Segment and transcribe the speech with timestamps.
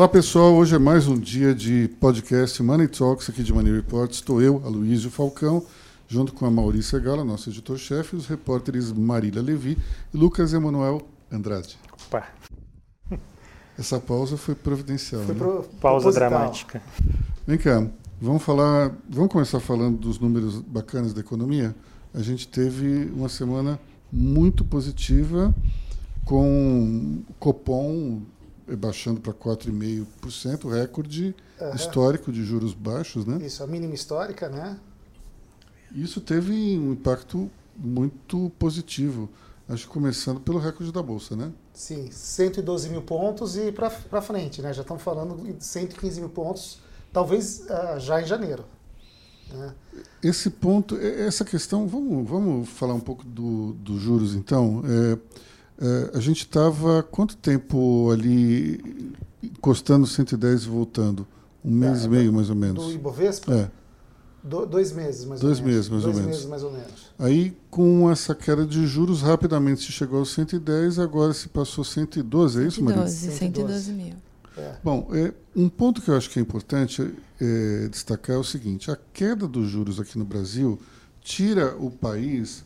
[0.00, 4.10] Olá pessoal, hoje é mais um dia de podcast Money Talks aqui de Money Report.
[4.10, 5.62] Estou eu, Aloysio Falcão,
[6.08, 9.76] junto com a Maurícia Gala, nosso editor-chefe, e os repórteres Marília Levi
[10.14, 11.78] e Lucas Emanuel Andrade.
[12.06, 12.26] Opa.
[13.78, 15.20] Essa pausa foi providencial.
[15.20, 15.38] Foi né?
[15.38, 16.30] pro, pausa proposital.
[16.30, 16.82] dramática.
[17.46, 17.86] Vem cá,
[18.18, 21.76] vamos falar, vamos começar falando dos números bacanas da economia.
[22.14, 23.78] A gente teve uma semana
[24.10, 25.54] muito positiva
[26.24, 28.22] com Copom
[28.76, 31.74] baixando para 4,5%, recorde uhum.
[31.74, 33.38] histórico de juros baixos, né?
[33.44, 34.78] Isso, a mínima histórica, né?
[35.92, 39.28] Isso teve um impacto muito positivo,
[39.68, 41.52] acho que começando pelo recorde da Bolsa, né?
[41.72, 43.90] Sim, 112 mil pontos e para
[44.22, 44.72] frente, né?
[44.72, 46.78] Já estamos falando de 115 mil pontos,
[47.12, 48.64] talvez uh, já em janeiro.
[49.52, 49.74] Né?
[50.22, 54.82] Esse ponto, essa questão, vamos, vamos falar um pouco dos do juros então.
[54.84, 55.18] É,
[55.80, 61.26] é, a gente estava quanto tempo ali encostando 110 e voltando?
[61.64, 62.84] Um mês é, e meio, mais ou menos.
[62.84, 63.52] Do Ibovespa?
[63.54, 63.70] É.
[64.42, 66.04] Do, dois meses, mais dois ou meses, menos.
[66.04, 66.50] Mais dois ou meses, menos.
[66.50, 67.10] mais ou menos.
[67.18, 72.62] Aí, com essa queda de juros, rapidamente se chegou aos 110, agora se passou 112,
[72.62, 73.06] é isso, Maria?
[73.06, 74.14] 112, 112 mil.
[74.56, 74.76] É.
[74.82, 78.90] Bom, é, um ponto que eu acho que é importante é, destacar é o seguinte:
[78.90, 80.78] a queda dos juros aqui no Brasil
[81.22, 82.64] tira o país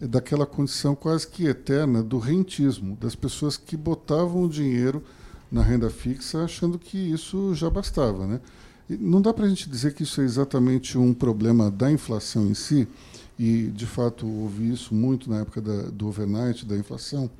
[0.00, 5.02] daquela condição quase que eterna do rentismo, das pessoas que botavam o dinheiro
[5.50, 8.26] na renda fixa achando que isso já bastava.
[8.26, 8.40] Né?
[8.90, 12.46] E não dá para a gente dizer que isso é exatamente um problema da inflação
[12.46, 12.86] em si,
[13.38, 17.30] e de fato ouvi isso muito na época da, do overnight, da inflação,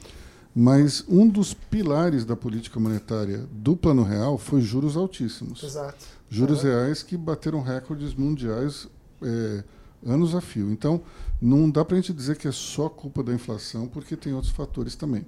[0.55, 5.63] mas um dos pilares da política monetária do Plano Real foi juros altíssimos.
[5.63, 6.07] Exato.
[6.31, 6.69] Juros é.
[6.69, 8.89] reais que bateram recordes mundiais
[9.23, 9.65] é,
[10.05, 10.71] anos a fio.
[10.71, 11.03] Então,
[11.41, 14.53] não dá para a gente dizer que é só culpa da inflação, porque tem outros
[14.53, 15.25] fatores também.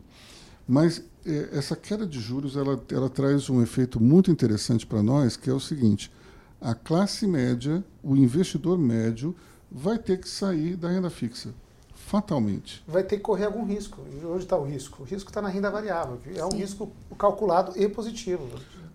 [0.66, 5.36] Mas é, essa queda de juros ela, ela traz um efeito muito interessante para nós,
[5.36, 6.12] que é o seguinte:
[6.60, 9.34] a classe média, o investidor médio,
[9.70, 11.54] vai ter que sair da renda fixa,
[11.94, 12.82] fatalmente.
[12.86, 14.02] Vai ter que correr algum risco.
[14.12, 15.02] E onde está o risco?
[15.02, 16.58] O risco está na renda variável, que é um Sim.
[16.58, 18.48] risco calculado e positivo.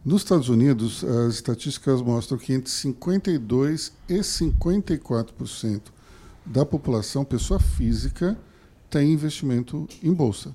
[0.05, 5.81] Nos Estados Unidos, as estatísticas mostram que entre 52% e 54%
[6.45, 8.37] da população, pessoa física,
[8.89, 10.53] tem investimento em bolsa.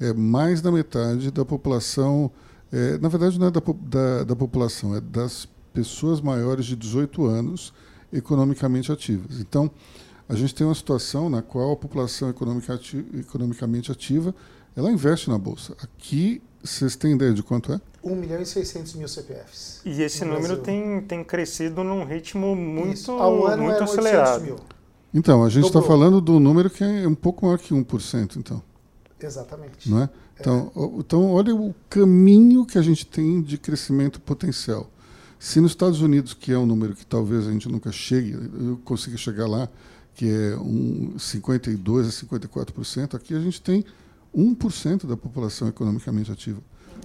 [0.00, 2.30] É mais da metade da população,
[2.72, 7.26] é, na verdade não é da, da, da, população, é das pessoas maiores de 18
[7.26, 7.74] anos
[8.10, 9.40] economicamente ativas.
[9.40, 9.70] Então,
[10.26, 14.34] a gente tem uma situação na qual a população economica ativa, economicamente ativa,
[14.74, 15.76] ela investe na bolsa.
[15.82, 17.80] Aqui, vocês têm ideia de quanto é?
[18.02, 19.80] 1 milhão e 600 mil CPFs.
[19.84, 23.12] E esse número tem, tem crescido num ritmo muito,
[23.58, 24.42] muito acelerado.
[24.42, 24.56] Mil.
[25.12, 28.62] Então, a gente está falando do número que é um pouco maior que 1%, então.
[29.20, 29.90] Exatamente.
[29.90, 30.10] Não é?
[30.38, 30.80] Então, é.
[30.98, 34.90] então, olha o caminho que a gente tem de crescimento potencial.
[35.38, 38.78] Se nos Estados Unidos, que é um número que talvez a gente nunca chegue, eu
[38.84, 39.68] consiga chegar lá,
[40.14, 43.84] que é um 52% a 54%, aqui a gente tem
[44.36, 46.60] 1% da população economicamente ativa.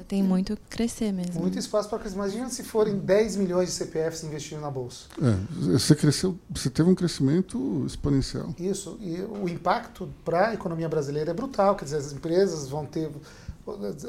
[0.07, 1.41] Tem muito a crescer mesmo.
[1.41, 2.15] Muito espaço para crescer.
[2.15, 5.05] Imagina se forem 10 milhões de CPFs investindo na bolsa.
[5.21, 5.35] É,
[5.77, 8.53] você cresceu, você teve um crescimento exponencial.
[8.59, 11.75] Isso, e o impacto para a economia brasileira é brutal.
[11.75, 13.09] Quer dizer, as empresas vão ter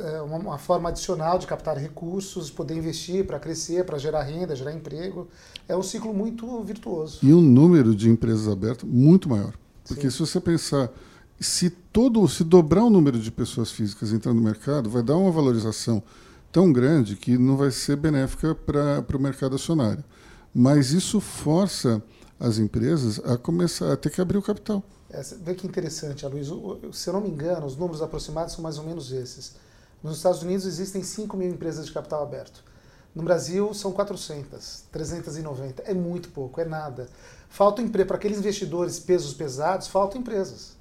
[0.05, 4.73] é, uma, forma adicional de captar recursos, poder investir para crescer, para gerar renda, gerar
[4.73, 5.29] emprego.
[5.67, 7.21] É um ciclo muito virtuoso.
[7.23, 9.55] E um número de empresas abertas muito maior.
[9.87, 10.11] Porque Sim.
[10.11, 10.91] se você pensar
[11.41, 15.31] se todo se dobrar o número de pessoas físicas entrando no mercado, vai dar uma
[15.31, 16.03] valorização
[16.51, 20.03] tão grande que não vai ser benéfica para o mercado acionário.
[20.55, 22.03] Mas isso força
[22.41, 24.83] as empresas a começar a ter que abrir o capital.
[25.11, 26.49] É, vê que interessante, Luiz.
[26.93, 29.55] Se eu não me engano, os números aproximados são mais ou menos esses.
[30.03, 32.65] Nos Estados Unidos existem 5 mil empresas de capital aberto.
[33.15, 35.83] No Brasil são 400, 390.
[35.83, 37.09] É muito pouco, é nada.
[37.49, 40.76] Falta emprego para aqueles investidores pesos pesados, faltam empresas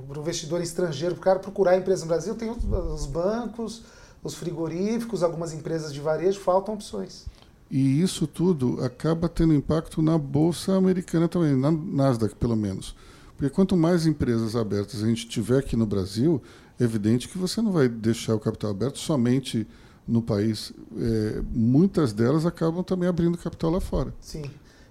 [0.00, 3.82] para o investidor estrangeiro, para o cara procurar a empresa no Brasil, tem os bancos,
[4.22, 7.26] os frigoríficos, algumas empresas de varejo, faltam opções.
[7.70, 12.94] E isso tudo acaba tendo impacto na Bolsa Americana também, na Nasdaq pelo menos.
[13.36, 16.40] Porque quanto mais empresas abertas a gente tiver aqui no Brasil,
[16.78, 19.66] é evidente que você não vai deixar o capital aberto somente
[20.06, 20.72] no país.
[20.96, 24.14] É, muitas delas acabam também abrindo capital lá fora.
[24.20, 24.44] Sim.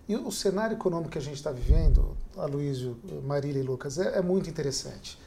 [0.07, 4.21] E o cenário econômico que a gente está vivendo, Aloysio, Marília e Lucas, é, é
[4.21, 5.17] muito interessante.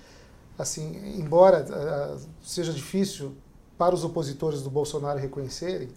[0.56, 3.32] Assim, embora uh, seja difícil
[3.76, 5.88] para os opositores do Bolsonaro reconhecerem,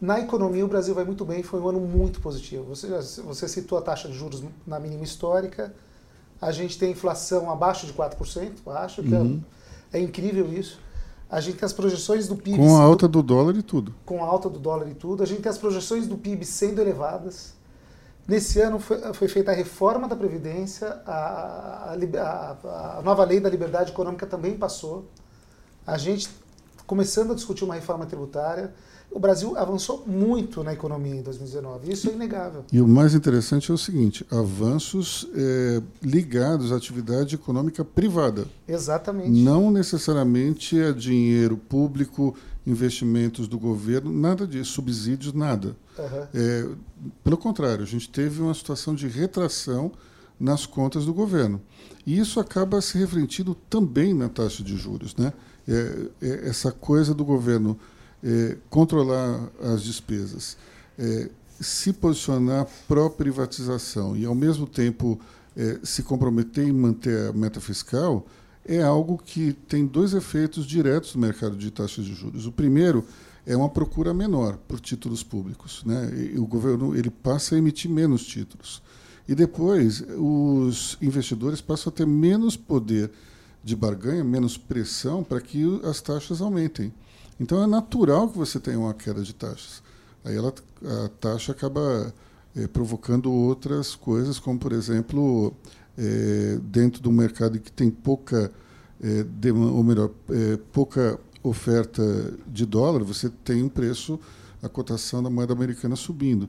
[0.00, 2.64] na economia o Brasil vai muito bem, foi um ano muito positivo.
[2.64, 2.88] Você,
[3.22, 5.74] você citou a taxa de juros na mínima histórica,
[6.40, 9.42] a gente tem inflação abaixo de 4%, acho que é, uhum.
[9.92, 10.80] é, é incrível isso.
[11.28, 12.58] A gente tem as projeções do PIB.
[12.58, 13.94] Com a alta do dólar e tudo.
[14.04, 15.22] Com a alta do dólar e tudo.
[15.22, 17.55] A gente tem as projeções do PIB sendo elevadas.
[18.26, 23.48] Nesse ano foi, foi feita a reforma da Previdência, a, a, a, nova lei da
[23.48, 25.08] liberdade econômica também passou.
[25.86, 26.28] A gente
[26.86, 28.72] começando a discutir uma reforma tributária.
[29.10, 32.64] O Brasil avançou muito na economia em 2019, isso é inegável.
[32.72, 38.46] E o mais interessante é o seguinte: avanços é, ligados à atividade econômica privada.
[38.66, 39.30] Exatamente.
[39.30, 42.34] Não necessariamente a dinheiro público,
[42.66, 45.76] investimentos do governo, nada disso, subsídios, nada.
[45.98, 46.26] Uhum.
[46.34, 46.68] É,
[47.22, 49.92] pelo contrário, a gente teve uma situação de retração
[50.38, 51.60] nas contas do governo.
[52.04, 55.14] E isso acaba se refletindo também na taxa de juros.
[55.16, 55.32] Né?
[55.66, 57.78] É, é essa coisa do governo
[58.22, 60.56] é, controlar as despesas,
[60.98, 61.30] é,
[61.60, 65.18] se posicionar pró-privatização e, ao mesmo tempo,
[65.56, 68.26] é, se comprometer em manter a meta fiscal,
[68.66, 72.46] é algo que tem dois efeitos diretos no mercado de taxas de juros.
[72.46, 73.04] O primeiro
[73.46, 75.82] é uma procura menor por títulos públicos.
[75.84, 76.32] Né?
[76.34, 78.82] E o governo ele passa a emitir menos títulos.
[79.28, 83.10] E depois, os investidores passam a ter menos poder
[83.62, 86.92] de barganha, menos pressão para que as taxas aumentem.
[87.38, 89.82] Então é natural que você tenha uma queda de taxas.
[90.24, 90.52] Aí ela,
[91.04, 92.12] a taxa acaba
[92.56, 95.52] é, provocando outras coisas, como por exemplo,
[95.96, 98.50] é, dentro do mercado que tem pouca,
[99.02, 100.10] é, ou melhor,
[100.72, 102.02] pouca oferta
[102.46, 104.18] de dólar, você tem um preço,
[104.62, 106.48] a cotação da moeda americana subindo.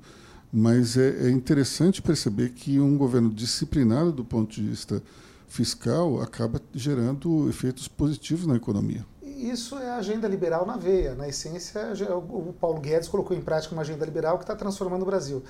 [0.52, 5.04] Mas é, é interessante perceber que um governo disciplinado do ponto de vista
[5.48, 9.06] fiscal acaba gerando efeitos positivos na economia
[9.38, 11.14] isso é a agenda liberal na veia.
[11.14, 15.06] Na essência, o Paulo Guedes colocou em prática uma agenda liberal que está transformando o
[15.06, 15.44] Brasil.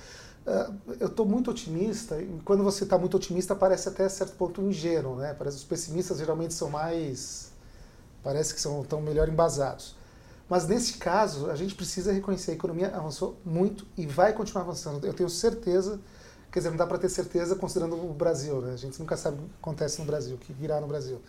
[0.47, 4.61] Ah, eu estou muito otimista, e quando você está muito otimista, parece até certo ponto
[4.61, 5.33] ingênuo, né?
[5.33, 7.51] Parece os pessimistas geralmente são mais.
[8.23, 9.95] parece que são tão melhor embasados.
[10.49, 15.05] Mas nesse caso, a gente precisa reconhecer a economia avançou muito e vai continuar avançando.
[15.05, 15.99] Eu tenho certeza,
[16.51, 18.73] quer dizer, não dá para ter certeza considerando o Brasil, né?
[18.73, 21.21] A gente nunca sabe o que acontece no Brasil, o que virá no Brasil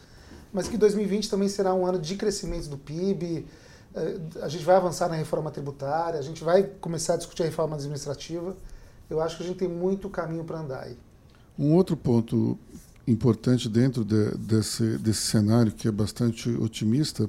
[0.53, 3.47] mas que 2020 também será um ano de crescimento do PIB.
[3.95, 7.47] Eh, a gente vai avançar na reforma tributária, a gente vai começar a discutir a
[7.47, 8.57] reforma administrativa.
[9.11, 10.97] Eu acho que a gente tem muito caminho para andar aí.
[11.59, 12.59] Um outro ponto
[13.07, 17.29] importante dentro de, desse, desse cenário, que é bastante otimista,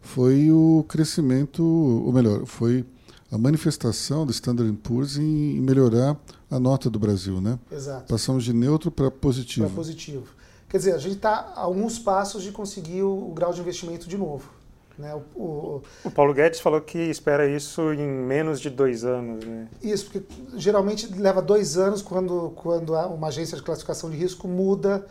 [0.00, 2.84] foi o crescimento, ou melhor, foi
[3.32, 6.16] a manifestação do Standard Poor's em melhorar
[6.50, 7.58] a nota do Brasil, né?
[7.72, 8.06] Exato.
[8.06, 9.66] Passamos de neutro para positivo.
[9.66, 10.26] Para positivo.
[10.68, 14.06] Quer dizer, a gente está a alguns passos de conseguir o, o grau de investimento
[14.06, 14.50] de novo.
[14.98, 15.14] Né?
[15.14, 19.44] O, o, o, Paulo Guedes falou que espera isso em menos de dois anos.
[19.44, 19.68] Né?
[19.82, 20.26] Isso, porque
[20.56, 25.04] geralmente leva dois anos quando, quando uma agência de classificação de risco muda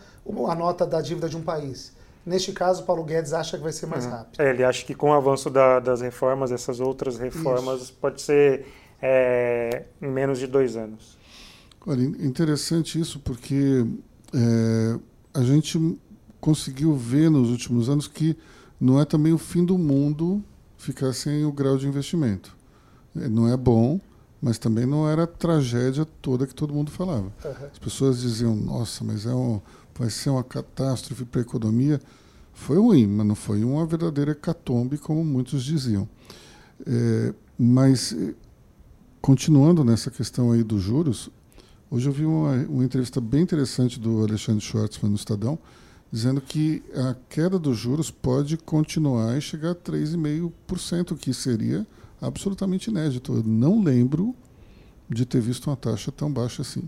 [0.48, 1.92] a nota da dívida de um país.
[2.26, 4.12] Neste caso, Paulo Guedes acha que vai ser mais uhum.
[4.12, 4.40] rápido.
[4.40, 7.94] É, ele acha que com o avanço da, das reformas, essas outras reformas, isso.
[8.00, 8.66] pode ser
[9.02, 11.18] é, em menos de dois anos.
[11.86, 13.86] Olha, interessante isso porque
[14.34, 15.00] é,
[15.34, 16.00] a gente
[16.40, 18.38] conseguiu ver nos últimos anos que
[18.84, 20.44] não é também o fim do mundo
[20.78, 22.56] ficar sem o grau de investimento.
[23.16, 24.00] É, não é bom,
[24.42, 27.32] mas também não era a tragédia toda que todo mundo falava.
[27.46, 27.68] Uhum.
[27.72, 29.62] As pessoas diziam, nossa, mas é um,
[29.98, 32.02] vai ser uma catástrofe para a economia.
[32.52, 36.08] Foi ruim, mas não foi uma verdadeira hecatombe, como muitos diziam.
[36.86, 38.14] É, mas,
[39.22, 41.32] continuando nessa questão aí dos juros,
[41.94, 45.60] Hoje eu vi uma, uma entrevista bem interessante do Alexandre Schwartzman no Estadão,
[46.14, 51.88] dizendo que a queda dos juros pode continuar e chegar a 3,5%, que seria
[52.22, 53.34] absolutamente inédito.
[53.34, 54.36] Eu não lembro
[55.10, 56.88] de ter visto uma taxa tão baixa assim.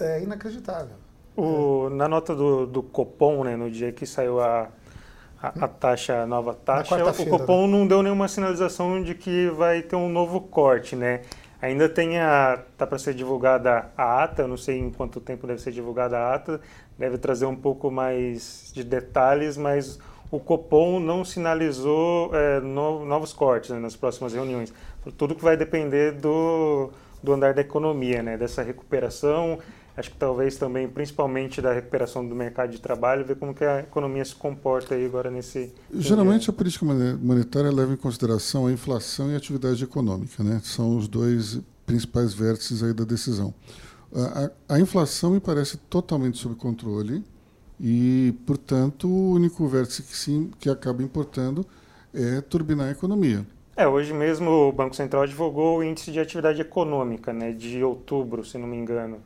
[0.00, 0.96] É inacreditável.
[1.36, 4.68] O, na nota do, do Copom, né, no dia que saiu a,
[5.40, 7.72] a, a taxa, a nova taxa, o Copom né?
[7.72, 11.20] não deu nenhuma sinalização de que vai ter um novo corte, né?
[11.62, 12.62] Ainda tem a.
[12.72, 16.34] Está para ser divulgada a ata, não sei em quanto tempo deve ser divulgada a
[16.34, 16.60] ata,
[16.98, 19.98] deve trazer um pouco mais de detalhes, mas
[20.30, 24.72] o Copom não sinalizou é, no, novos cortes né, nas próximas reuniões.
[25.16, 26.90] Tudo que vai depender do,
[27.22, 29.58] do andar da economia, né, dessa recuperação
[29.96, 33.80] acho que talvez também, principalmente da recuperação do mercado de trabalho, ver como que a
[33.80, 35.72] economia se comporta aí agora nesse...
[35.94, 40.60] Geralmente a política monetária leva em consideração a inflação e a atividade econômica, né?
[40.62, 43.54] São os dois principais vértices aí da decisão.
[44.14, 47.24] A, a, inflação me parece totalmente sob controle
[47.80, 51.66] e, portanto, o único vértice que, sim, que acaba importando
[52.14, 53.44] é turbinar a economia.
[53.76, 58.44] É, hoje mesmo o Banco Central divulgou o índice de atividade econômica, né, de outubro,
[58.44, 59.18] se não me engano.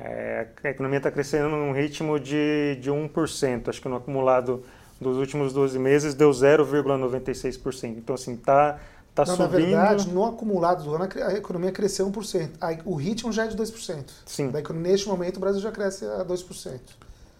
[0.00, 4.64] É, a economia está crescendo num ritmo de, de 1%, acho que no acumulado
[5.00, 7.98] dos últimos 12 meses deu 0,96%.
[7.98, 8.80] Então, assim, está
[9.14, 9.40] tá subindo.
[9.40, 12.50] Na verdade, no acumulado do ano, a economia cresceu 1%.
[12.84, 14.04] O ritmo já é de 2%.
[14.26, 14.50] Sim.
[14.50, 16.80] Daí, neste momento, o Brasil já cresce a 2%.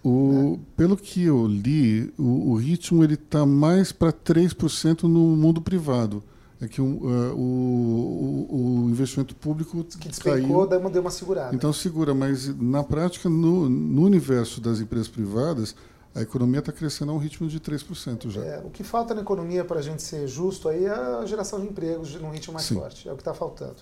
[0.05, 0.77] O, é.
[0.77, 6.23] Pelo que eu li, o, o ritmo ele está mais para 3% no mundo privado.
[6.61, 10.91] É que uh, o, o, o, investimento público que despencou, caiu.
[10.91, 11.55] deu uma segurada.
[11.55, 15.75] Então segura, mas na prática, no, no universo das empresas privadas,
[16.15, 18.45] a economia está crescendo a um ritmo de 3% já.
[18.45, 21.61] É, o que falta na economia para a gente ser justo aí é a geração
[21.61, 22.77] de empregos num ritmo mais Sim.
[22.77, 23.09] forte.
[23.09, 23.77] É o que está faltando.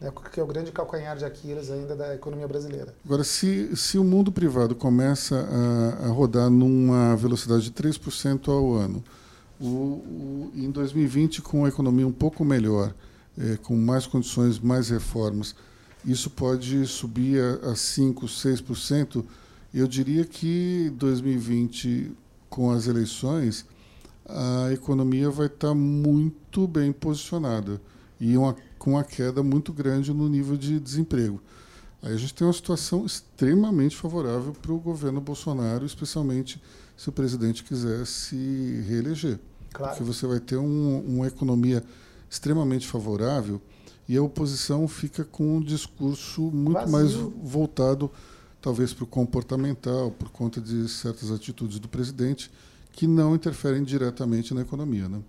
[0.00, 2.94] É, que é o grande calcanhar de Aquiles ainda da economia brasileira.
[3.04, 8.74] Agora, se, se o mundo privado começa a, a rodar numa velocidade de 3% ao
[8.74, 9.02] ano,
[9.58, 12.92] o, o, em 2020, com a economia um pouco melhor,
[13.38, 15.54] é, com mais condições, mais reformas,
[16.04, 19.24] isso pode subir a, a 5%, 6%,
[19.80, 22.12] eu diria que 2020,
[22.48, 23.66] com as eleições,
[24.24, 27.80] a economia vai estar muito bem posicionada
[28.18, 31.40] e uma, com uma queda muito grande no nível de desemprego.
[32.02, 36.60] Aí a gente tem uma situação extremamente favorável para o governo Bolsonaro, especialmente
[36.96, 39.38] se o presidente quiser se reeleger.
[39.72, 39.92] Claro.
[39.92, 41.84] Porque você vai ter um, uma economia
[42.30, 43.60] extremamente favorável
[44.08, 46.92] e a oposição fica com um discurso muito Vazio.
[46.92, 48.10] mais voltado
[48.66, 52.50] talvez para o comportamental, por conta de certas atitudes do presidente
[52.90, 55.08] que não interferem diretamente na economia.
[55.08, 55.20] Né?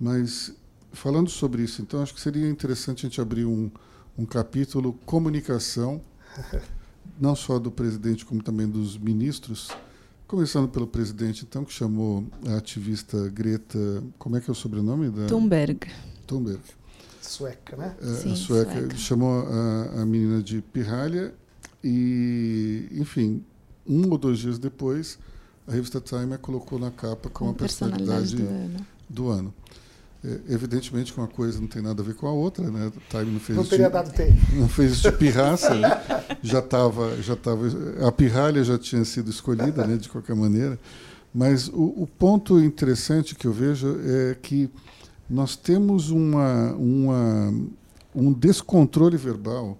[0.00, 0.52] Mas,
[0.92, 3.70] falando sobre isso, então, acho que seria interessante a gente abrir um,
[4.18, 6.02] um capítulo comunicação,
[7.20, 9.70] não só do presidente, como também dos ministros,
[10.26, 15.10] começando pelo presidente, então, que chamou a ativista Greta, como é que é o sobrenome?
[15.10, 15.26] Da...
[15.26, 15.86] Thunberg.
[16.26, 16.60] Thunberg.
[17.22, 17.94] Sueca, né?
[18.02, 18.72] É, Sim, sueca.
[18.72, 18.96] sueca.
[18.96, 21.32] Chamou a, a menina de pirralha
[21.84, 23.44] e, enfim,
[23.86, 25.18] um ou dois dias depois,
[25.68, 28.86] a revista Time a colocou na capa com, com a personalidade, personalidade do ano.
[29.08, 29.54] Do ano.
[30.24, 32.90] É, evidentemente que uma coisa não tem nada a ver com a outra, né?
[33.10, 34.32] Time não fez não teria dado tempo.
[34.56, 35.90] Não fez isso de pirraça, né?
[36.42, 37.66] já estava, já tava,
[38.06, 39.98] a pirralha já tinha sido escolhida, né?
[39.98, 40.80] De qualquer maneira.
[41.34, 44.70] Mas o, o ponto interessante que eu vejo é que
[45.28, 47.52] nós temos uma, uma,
[48.14, 49.76] um descontrole verbal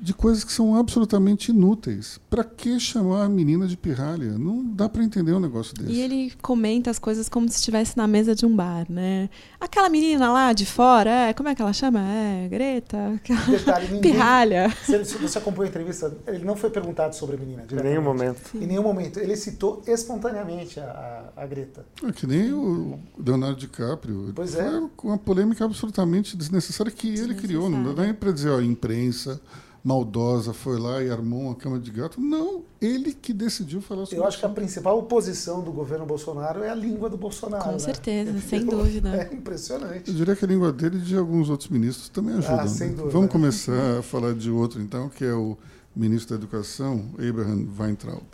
[0.00, 2.20] de coisas que são absolutamente inúteis.
[2.30, 4.38] Para que chamar a menina de pirralha?
[4.38, 5.92] Não dá para entender um negócio desse.
[5.92, 9.28] E ele comenta as coisas como se estivesse na mesa de um bar, né?
[9.60, 12.00] Aquela menina lá de fora, é, como é que ela chama?
[12.00, 14.70] É, Greta, Detalhe, ninguém, pirralha.
[14.84, 17.66] Se você acompanhou a entrevista, ele não foi perguntado sobre a menina.
[17.70, 18.40] Em nenhum momento.
[18.50, 18.62] Sim.
[18.62, 19.18] Em nenhum momento.
[19.18, 21.84] Ele citou espontaneamente a, a, a Greta.
[22.04, 24.32] É que nem o Leonardo DiCaprio.
[24.34, 24.70] Pois é.
[24.70, 27.68] Foi uma polêmica absolutamente desnecessária que ele criou.
[27.68, 29.40] Não dá nem para dizer, ó, imprensa
[29.88, 32.20] maldosa foi lá e armou uma cama de gato.
[32.20, 36.62] Não, ele que decidiu falar sobre Eu acho que a principal oposição do governo Bolsonaro
[36.62, 37.64] é a língua do Bolsonaro.
[37.64, 37.78] Com né?
[37.78, 39.08] certeza, sem dúvida.
[39.16, 40.10] É impressionante.
[40.10, 42.62] Eu diria que a língua dele e de alguns outros ministros também ajuda.
[42.62, 42.96] Ah, sem né?
[42.96, 43.12] dúvida.
[43.12, 45.56] Vamos começar a falar de outro, então, que é o
[45.96, 48.26] ministro da Educação, Abraham Weintraub.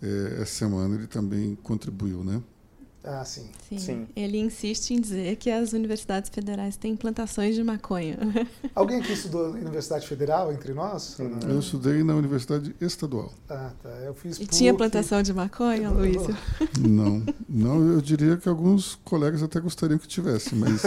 [0.00, 2.40] É, essa semana ele também contribuiu, né?
[3.02, 3.48] Ah, sim.
[3.66, 3.78] sim.
[3.78, 4.06] sim.
[4.14, 8.18] Ele insiste em dizer que as universidades federais têm plantações de maconha.
[8.74, 11.16] Alguém aqui estudou na Universidade Federal entre nós?
[11.48, 13.32] Eu estudei na Universidade Estadual.
[13.48, 13.88] Ah, tá.
[14.04, 16.20] Eu fiz E tinha plantação de maconha, Luiz?
[16.78, 17.86] Não, não.
[17.86, 20.82] Eu diria que alguns colegas até gostariam que tivesse, mas,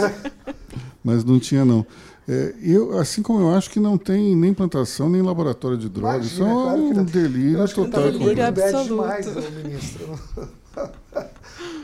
[1.02, 1.86] mas não tinha, não.
[2.28, 6.36] É, eu, assim como eu acho que não tem nem plantação nem laboratório de drogas,
[6.36, 8.02] Imagina, só claro um delírio total.
[8.12, 8.88] Delírio absoluto.
[8.88, 10.18] demais, ministro.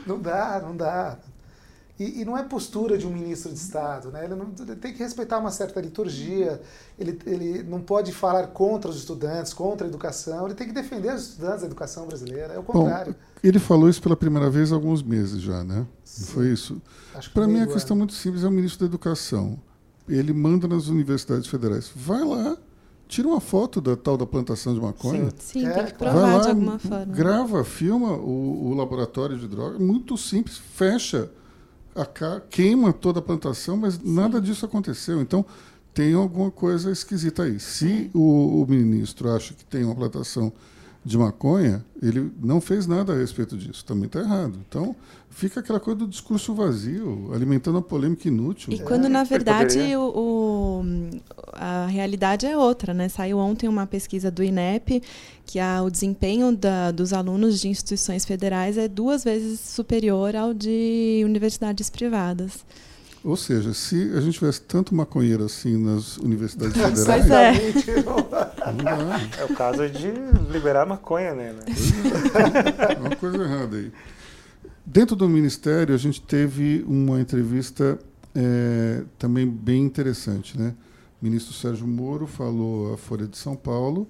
[0.05, 1.17] Não dá, não dá.
[2.01, 4.25] E, e, não é postura de um ministro de Estado, né?
[4.25, 6.59] Ele, não, ele, tem que respeitar uma certa liturgia,
[6.97, 11.13] ele, ele não pode falar contra os estudantes, contra a educação, ele tem que defender
[11.13, 13.13] os estudantes da educação brasileira, é o contrário.
[13.13, 15.85] Bom, ele falou isso pela primeira vez há alguns meses já, né?
[16.19, 16.81] Não foi isso?
[17.35, 19.59] Para mim, a questão muito simples é o ministro da Educação.
[20.09, 21.91] Ele manda nas universidades federais.
[21.95, 22.57] Vai lá,
[23.11, 25.29] tira uma foto da tal da plantação de maconha.
[25.37, 27.05] Sim, Sim é, tem que provar lá, de alguma forma.
[27.13, 31.29] Grava, filma o, o laboratório de droga, muito simples, fecha,
[31.93, 32.05] a,
[32.49, 34.01] queima toda a plantação, mas Sim.
[34.05, 35.21] nada disso aconteceu.
[35.21, 35.45] Então,
[35.93, 37.59] tem alguma coisa esquisita aí.
[37.59, 40.53] Se o, o ministro acha que tem uma plantação
[41.03, 43.83] de maconha, ele não fez nada a respeito disso.
[43.83, 44.59] Também está errado.
[44.67, 44.95] Então,
[45.31, 48.71] fica aquela coisa do discurso vazio, alimentando a polêmica inútil.
[48.71, 50.85] E quando, na verdade, o, o,
[51.53, 52.93] a realidade é outra.
[52.93, 53.09] Né?
[53.09, 55.01] Saiu ontem uma pesquisa do INEP
[55.45, 60.53] que a, o desempenho da, dos alunos de instituições federais é duas vezes superior ao
[60.53, 62.63] de universidades privadas.
[63.23, 67.05] Ou seja, se a gente tivesse tanto maconheiro assim nas universidades federais.
[67.05, 67.53] Pois é.
[69.39, 70.11] É o caso de
[70.51, 71.55] liberar maconha, né?
[72.89, 73.91] É uma coisa errada aí.
[74.85, 77.99] Dentro do Ministério, a gente teve uma entrevista
[78.35, 80.59] é, também bem interessante.
[80.59, 80.73] Né?
[81.21, 84.07] O ministro Sérgio Moro falou à Folha de São Paulo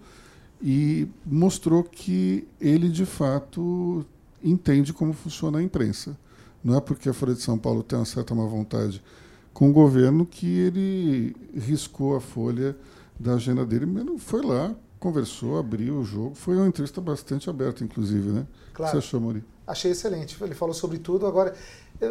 [0.61, 4.05] e mostrou que ele, de fato,
[4.43, 6.17] entende como funciona a imprensa.
[6.63, 9.03] Não é porque a Folha de São Paulo tem uma certa má vontade
[9.53, 12.75] com o governo que ele riscou a Folha
[13.21, 13.85] da agenda dele.
[13.85, 16.35] Mas foi lá, conversou, abriu o jogo.
[16.35, 18.47] Foi uma entrevista bastante aberta, inclusive, né?
[18.73, 18.89] Claro.
[18.89, 19.43] O que você achou, Mori?
[19.65, 20.37] Achei excelente.
[20.41, 21.25] Ele falou sobre tudo.
[21.25, 21.53] Agora,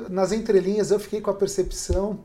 [0.08, 2.20] nas entrelinhas, eu fiquei com a percepção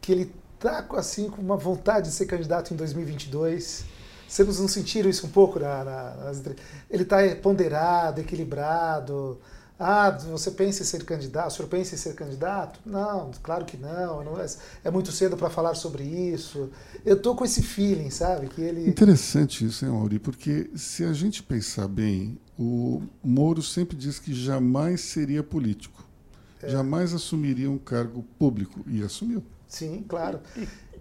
[0.00, 3.84] que ele está assim, com uma vontade de ser candidato em 2022.
[4.28, 5.58] Vocês não sentiram isso um pouco?
[5.58, 6.42] Na, na, nas...
[6.90, 9.38] Ele está ponderado, equilibrado.
[9.78, 11.48] Ah, você pensa em ser candidato?
[11.48, 12.80] O senhor pensa em ser candidato?
[12.84, 14.24] Não, claro que não.
[14.24, 14.46] não é,
[14.84, 16.70] é, muito cedo para falar sobre isso.
[17.04, 18.48] Eu tô com esse feeling, sabe?
[18.48, 18.88] Que ele.
[18.88, 20.18] Interessante isso, hein, Mauri?
[20.18, 26.02] Porque se a gente pensar bem, o Moro sempre diz que jamais seria político,
[26.62, 26.70] é.
[26.70, 29.44] jamais assumiria um cargo público e assumiu.
[29.68, 30.40] Sim, claro.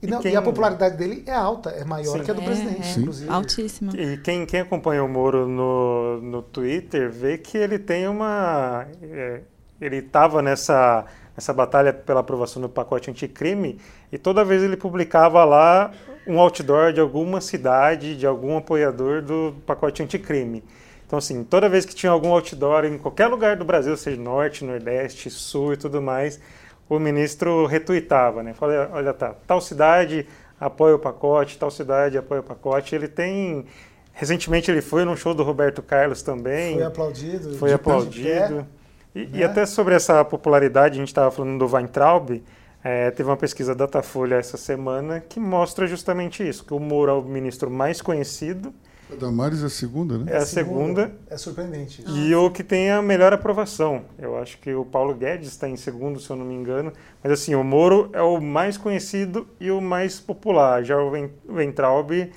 [0.06, 0.34] E, e, não, quem...
[0.34, 2.24] e, a popularidade dele é alta, é maior Sim.
[2.24, 3.00] que a do é, presidente, é.
[3.00, 3.30] inclusive.
[3.30, 3.92] Altíssima.
[3.96, 8.86] E quem, quem acompanha o Moro no, no Twitter vê que ele tem uma.
[9.02, 9.42] É,
[9.82, 13.80] ele estava nessa, nessa batalha pela aprovação do pacote anticrime
[14.12, 15.92] e toda vez ele publicava lá
[16.28, 20.64] um outdoor de alguma cidade, de algum apoiador do pacote anticrime.
[21.06, 24.66] Então, assim, toda vez que tinha algum outdoor em qualquer lugar do Brasil, seja norte,
[24.66, 26.40] nordeste, sul e tudo mais,
[26.90, 28.54] o ministro retuitava, né?
[28.54, 30.28] Falei, olha, tá, tal cidade
[30.60, 32.96] apoia o pacote, tal cidade apoia o pacote.
[32.96, 33.66] Ele tem.
[34.14, 36.76] Recentemente ele foi num show do Roberto Carlos também.
[36.76, 37.58] Foi aplaudido.
[37.58, 38.66] Foi aplaudido.
[39.14, 39.30] E, né?
[39.34, 42.42] e, até sobre essa popularidade, a gente estava falando do Weintraub,
[42.84, 47.12] é, teve uma pesquisa da Datafolha essa semana que mostra justamente isso, que o Moro
[47.12, 48.74] é o ministro mais conhecido
[49.12, 50.32] a Damares é a segunda, né?
[50.32, 51.16] É a segunda.
[51.30, 52.04] É surpreendente.
[52.08, 54.06] E o que tem a melhor aprovação.
[54.18, 56.92] Eu acho que o Paulo Guedes está em segundo, se eu não me engano.
[57.24, 60.84] Mas assim, o Moro é o mais conhecido e o mais popular.
[60.84, 61.12] Já o
[61.48, 62.32] Ventralb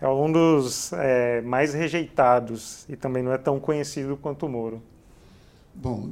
[0.00, 4.82] é um dos é, mais rejeitados e também não é tão conhecido quanto o Moro.
[5.74, 6.10] Bom,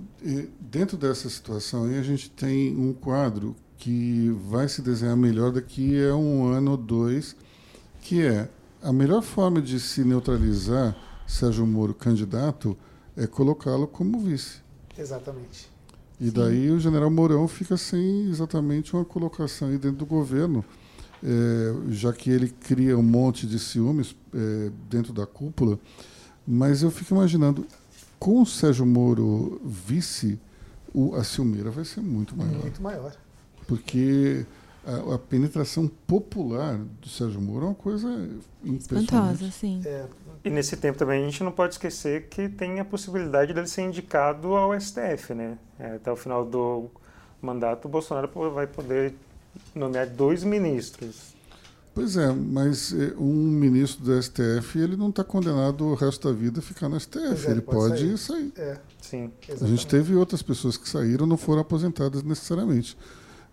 [0.58, 6.02] dentro dessa situação aí a gente tem um quadro que vai se desenhar melhor daqui
[6.06, 7.36] a um ano ou dois,
[8.00, 8.48] que é
[8.88, 10.96] a melhor forma de se neutralizar
[11.26, 12.74] Sérgio Moro candidato
[13.14, 14.62] é colocá-lo como vice.
[14.96, 15.68] Exatamente.
[16.18, 16.32] E Sim.
[16.32, 20.64] daí o general Mourão fica sem exatamente uma colocação aí dentro do governo,
[21.22, 25.78] é, já que ele cria um monte de ciúmes é, dentro da cúpula.
[26.46, 27.66] Mas eu fico imaginando,
[28.18, 30.40] com o Sérgio Moro vice,
[30.94, 32.62] o, a ciumeira vai ser muito maior.
[32.62, 33.14] Muito maior.
[33.66, 34.46] Porque
[34.88, 38.28] a, a, penetração popular do Sérgio Moro é uma coisa
[38.64, 39.82] Espantosa, sim.
[39.84, 40.06] É.
[40.44, 43.82] E nesse tempo também a gente não pode esquecer que tem a possibilidade dele ser
[43.82, 45.58] indicado ao STF, né?
[45.78, 46.88] É, até o final do
[47.42, 49.14] mandato, o Bolsonaro vai poder
[49.74, 51.36] nomear dois ministros.
[51.94, 56.34] Pois é, mas eh, um ministro do STF ele não está condenado o resto da
[56.34, 57.46] vida a ficar no STF.
[57.46, 58.18] É, ele pode, pode sair.
[58.18, 58.52] sair.
[58.56, 58.78] É.
[59.00, 59.32] Sim.
[59.42, 59.64] Exatamente.
[59.64, 62.96] A gente teve outras pessoas que saíram não foram aposentadas necessariamente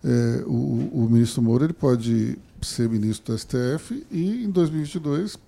[0.04, 5.38] é, o, o, ministro Moura ele pode ser ministro do STF e, em 2022,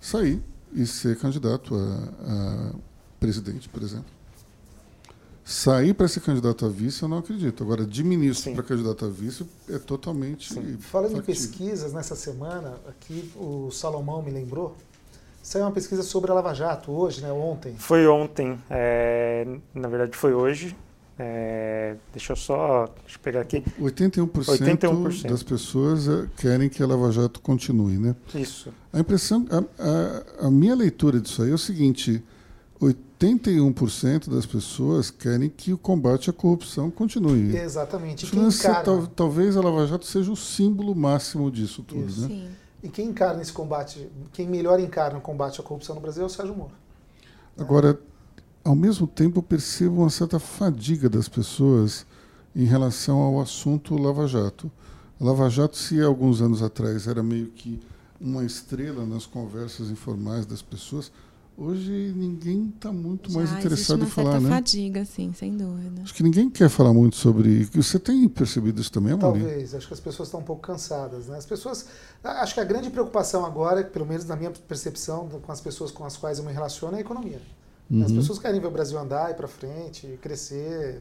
[0.00, 0.42] sair
[0.72, 2.72] e ser candidato a, a
[3.18, 4.18] presidente, por exemplo.
[5.44, 7.62] Sair para ser candidato a vice, eu não acredito.
[7.62, 10.52] Agora, de ministro para candidato a vice é totalmente.
[10.52, 10.76] Sim.
[10.78, 14.76] Falando em pesquisas, nessa semana, aqui o Salomão me lembrou,
[15.42, 17.32] saiu uma pesquisa sobre a Lava Jato hoje, né?
[17.32, 17.74] Ontem.
[17.78, 18.60] Foi ontem.
[18.68, 20.76] É, na verdade, foi hoje.
[21.20, 23.64] É, deixa eu só deixa eu pegar aqui.
[23.80, 28.14] 81%, 81%, das pessoas é, querem que a Lava Jato continue, né?
[28.34, 28.72] Isso.
[28.92, 32.22] A impressão, a, a, a minha leitura disso aí é o seguinte:
[32.80, 37.56] 81% das pessoas querem que o combate à corrupção continue.
[37.56, 38.26] Exatamente.
[38.26, 38.84] Quem encarna...
[38.84, 42.20] tal, talvez a Lava Jato seja o símbolo máximo disso tudo, Isso.
[42.22, 42.28] né?
[42.28, 42.48] Sim.
[42.80, 46.26] E quem encarna esse combate, quem melhor encarna o combate à corrupção no Brasil é
[46.26, 46.70] o Sérgio Moro.
[47.58, 47.98] Agora,
[48.64, 52.04] ao mesmo tempo, eu percebo uma certa fadiga das pessoas
[52.54, 54.70] em relação ao assunto Lava Jato.
[55.20, 57.80] A Lava Jato, se alguns anos atrás era meio que
[58.20, 61.10] uma estrela nas conversas informais das pessoas,
[61.56, 64.48] hoje ninguém está muito Já mais interessado em falar, né?
[64.48, 66.02] fadiga, sim, sem dúvida.
[66.02, 67.64] Acho que ninguém quer falar muito sobre.
[67.66, 69.40] Você tem percebido isso também, Amorim?
[69.40, 69.74] Talvez.
[69.74, 71.38] Acho que as pessoas estão um pouco cansadas, né?
[71.38, 71.86] As pessoas,
[72.22, 76.04] acho que a grande preocupação agora, pelo menos na minha percepção, com as pessoas com
[76.04, 77.40] as quais eu me relaciono, é a economia.
[77.90, 78.04] Uhum.
[78.04, 81.00] As pessoas querem ver o Brasil andar, ir para frente, crescer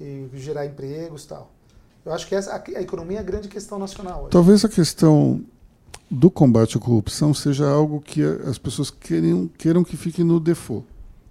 [0.00, 1.50] e, e, gerar empregos e tal.
[2.04, 4.22] Eu acho que essa, a, a, economia é a grande questão nacional.
[4.22, 4.30] Hoje.
[4.30, 5.44] Talvez a questão
[6.10, 10.86] do combate à corrupção seja algo que as pessoas queiram, queiram que fique no default.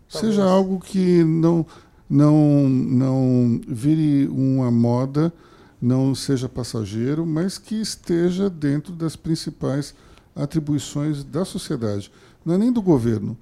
[0.09, 0.35] Talvez.
[0.35, 1.65] Seja algo que não
[2.13, 5.33] não, não vire uma moda,
[5.81, 9.95] não seja passageiro, mas que esteja dentro das principais
[10.35, 12.11] atribuições da sociedade.
[12.45, 13.35] Não é nem do governo.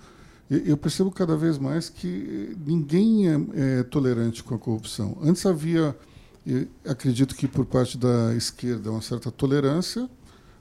[0.53, 5.17] Eu percebo cada vez mais que ninguém é, é tolerante com a corrupção.
[5.23, 5.95] Antes havia,
[6.85, 10.09] acredito que por parte da esquerda, uma certa tolerância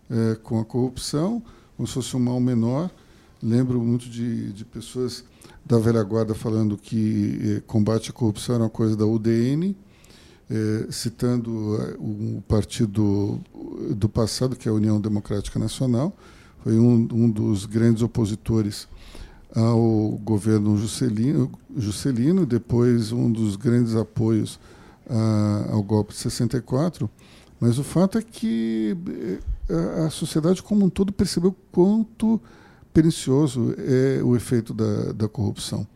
[0.09, 1.43] é, com a corrupção,
[1.77, 2.89] como se fosse um mal menor.
[3.43, 5.25] Lembro muito de, de pessoas
[5.65, 9.77] da velha guarda falando que eh, combate à corrupção era uma coisa da UDN,
[10.51, 13.41] eh, citando eh, o partido
[13.91, 16.15] do passado, que é a União Democrática Nacional,
[16.63, 18.89] foi um, um dos grandes opositores
[19.55, 24.59] ao governo Juscelino, Juscelino, depois um dos grandes apoios
[25.09, 27.11] a, ao golpe de 64.
[27.59, 28.97] Mas o fato é que
[29.69, 32.41] a, a sociedade como um todo percebeu quanto
[32.93, 35.87] pernicioso é o efeito da, da corrupção.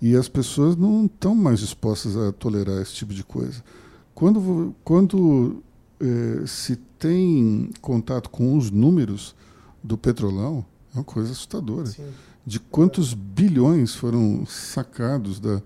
[0.00, 3.62] E as pessoas não estão mais dispostas a tolerar esse tipo de coisa.
[4.14, 5.62] Quando, quando
[6.00, 9.34] é, se tem contato com os números
[9.82, 10.64] do petrolão,
[10.94, 11.86] é uma coisa assustadora.
[11.86, 12.04] Sim.
[12.46, 15.60] De quantos bilhões foram sacados da,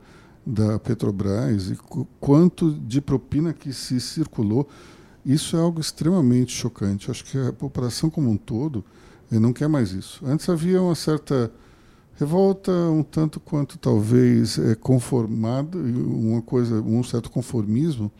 [0.46, 1.78] da Petrobras e
[2.18, 4.66] quanto de propina que se circulou.
[5.24, 7.10] Isso é algo extremamente chocante.
[7.10, 8.82] Acho que a população como um todo
[9.30, 10.24] ele não quer mais isso.
[10.26, 11.52] Antes havia uma certa
[12.16, 18.10] revolta, um tanto quanto talvez é, conformado, uma coisa, um certo conformismo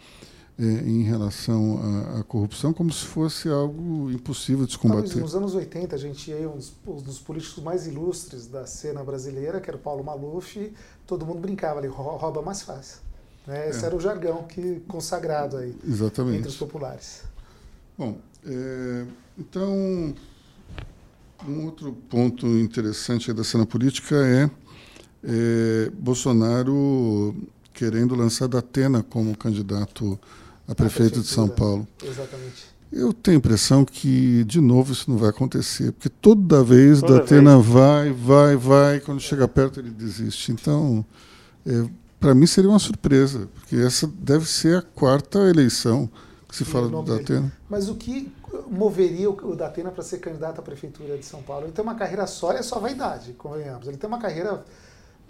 [0.61, 5.17] é, em relação à, à, corrupção, como se fosse algo impossível de se combater.
[5.17, 9.03] nos anos 80, a gente tinha um dos, um dos, políticos mais ilustres da cena
[9.03, 10.71] brasileira, que era o Paulo Maluf,
[11.07, 12.99] todo mundo brincava ali, rouba mais fácil.
[13.47, 13.71] Né?
[13.71, 13.87] Esse é.
[13.87, 16.39] era o jargão que consagrado aí Exatamente.
[16.39, 17.23] entre os populares.
[17.97, 19.07] Bom, é,
[19.39, 20.15] então
[21.49, 24.51] um outro ponto interessante da cena política é,
[25.25, 27.35] é, Bolsonaro
[27.73, 30.21] querendo lançar Datena como candidato
[30.71, 31.87] a prefeito a de São Paulo.
[32.03, 32.71] Exatamente.
[32.93, 37.21] Eu tenho a impressão que, de novo, isso não vai acontecer, porque toda vez toda
[37.21, 37.67] Datena vez.
[37.67, 40.51] vai, vai, vai, quando chega perto ele desiste.
[40.51, 41.05] Então,
[41.67, 41.87] é,
[42.19, 46.11] para mim seria uma surpresa, porque essa deve ser a quarta eleição
[46.49, 47.53] que se fala do Datena.
[47.69, 48.33] Mas o que
[48.69, 51.67] moveria o Datena para ser candidato à prefeitura de São Paulo?
[51.67, 53.87] Ele tem uma carreira sólida, é só vaidade, convenhamos.
[53.87, 54.65] Ele tem uma carreira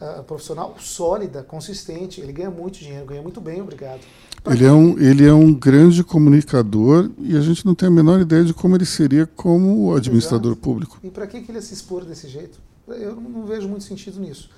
[0.00, 4.00] uh, profissional sólida, consistente, ele ganha muito dinheiro, ganha muito bem, obrigado.
[4.46, 8.20] ele é, um, ele é um grande comunicador e a gente não tem a menor
[8.20, 10.62] ideia de como ele seria como administrador Exato.
[10.62, 10.98] público.
[11.02, 12.58] E para que, que ele ia se expor desse jeito?
[12.88, 14.50] Eu não, não vejo muito sentido nisso.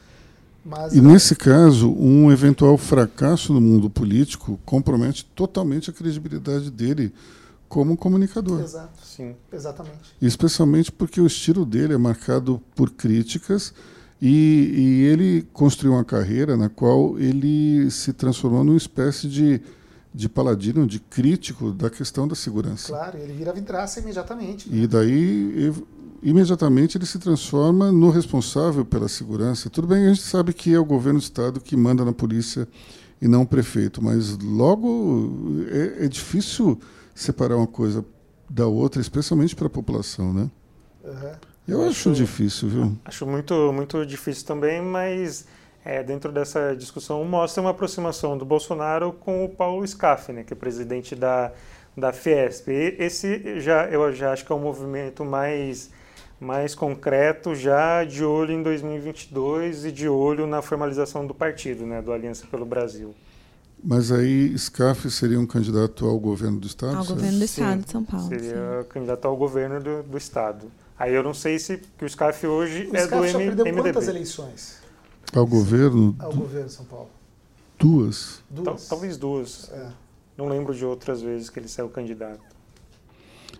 [0.65, 7.13] Mas, e nesse caso, um eventual fracasso no mundo político compromete totalmente a credibilidade dele
[7.69, 8.61] como comunicador.
[8.61, 10.15] Exato, sim, exatamente.
[10.21, 13.75] Especialmente porque o estilo dele é marcado por críticas
[14.25, 19.61] e, e, ele construiu uma carreira na qual ele se transformou numa espécie de,
[20.15, 22.93] de paladino, de crítico da questão da segurança.
[22.93, 24.71] Claro, ele vira vidraça imediatamente.
[24.71, 24.85] Né?
[24.85, 25.73] E daí
[26.23, 29.69] imediatamente ele se transforma no responsável pela segurança.
[29.69, 32.69] Tudo bem, a gente sabe que é o governo do estado que manda na polícia
[33.21, 36.79] e não o prefeito, mas logo é, é difícil
[37.13, 38.05] separar uma coisa
[38.49, 40.49] da outra, especialmente para a população, né?
[41.05, 41.52] Uhum.
[41.67, 42.99] Eu, acho, acho, difícil, viu?
[43.05, 45.47] Acho muito, muito difícil também, mas
[45.85, 50.53] é, dentro dessa discussão mostra uma aproximação do Bolsonaro com o Paulo Scaff, né, que
[50.53, 51.53] é presidente da,
[51.97, 52.69] da Fiesp.
[52.69, 55.91] E esse já, eu já acho que é um movimento mais
[56.43, 62.03] mais concreto já de olho em 2022 e de olho na formalização do partido, né,
[62.03, 63.15] do Aliança pelo Brasil.
[63.83, 66.97] Mas aí SCAF seria um candidato ao governo do Estado?
[66.97, 68.29] Ao governo do Estado sim, de São Paulo.
[68.29, 68.89] Seria sim.
[68.89, 70.71] candidato ao governo do, do, Estado.
[71.03, 73.57] Aí eu não sei se que o SCAF hoje o é SCAF do já M,
[73.57, 74.79] perdeu quantas eleições?
[75.35, 76.15] Ao governo?
[76.17, 77.11] Ao governo de São Paulo.
[77.77, 78.41] Duas.
[78.49, 78.87] duas.
[78.87, 79.69] Talvez duas.
[79.73, 79.89] É.
[80.39, 82.45] Não lembro de outras vezes que ele saiu candidato.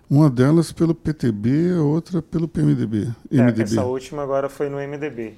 [0.09, 3.13] Uma delas pelo PTB, a outra pelo PMDB.
[3.29, 3.61] MDB.
[3.61, 5.35] É, essa última agora foi no MDB.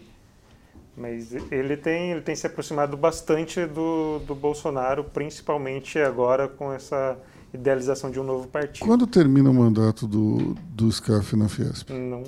[0.95, 7.17] Mas ele tem, ele tem se aproximado bastante do, do Bolsonaro, principalmente agora com essa
[7.55, 8.85] idealização de um novo partido.
[8.85, 11.91] Quando termina o mandato do, do SCAF na Fiesp?
[11.91, 12.23] Não,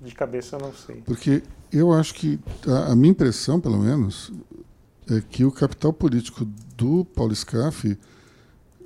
[0.00, 0.96] de cabeça eu não sei.
[1.04, 4.32] Porque eu acho que, a, a minha impressão, pelo menos,
[5.10, 6.44] é que o capital político
[6.76, 7.98] do Paulo SCAF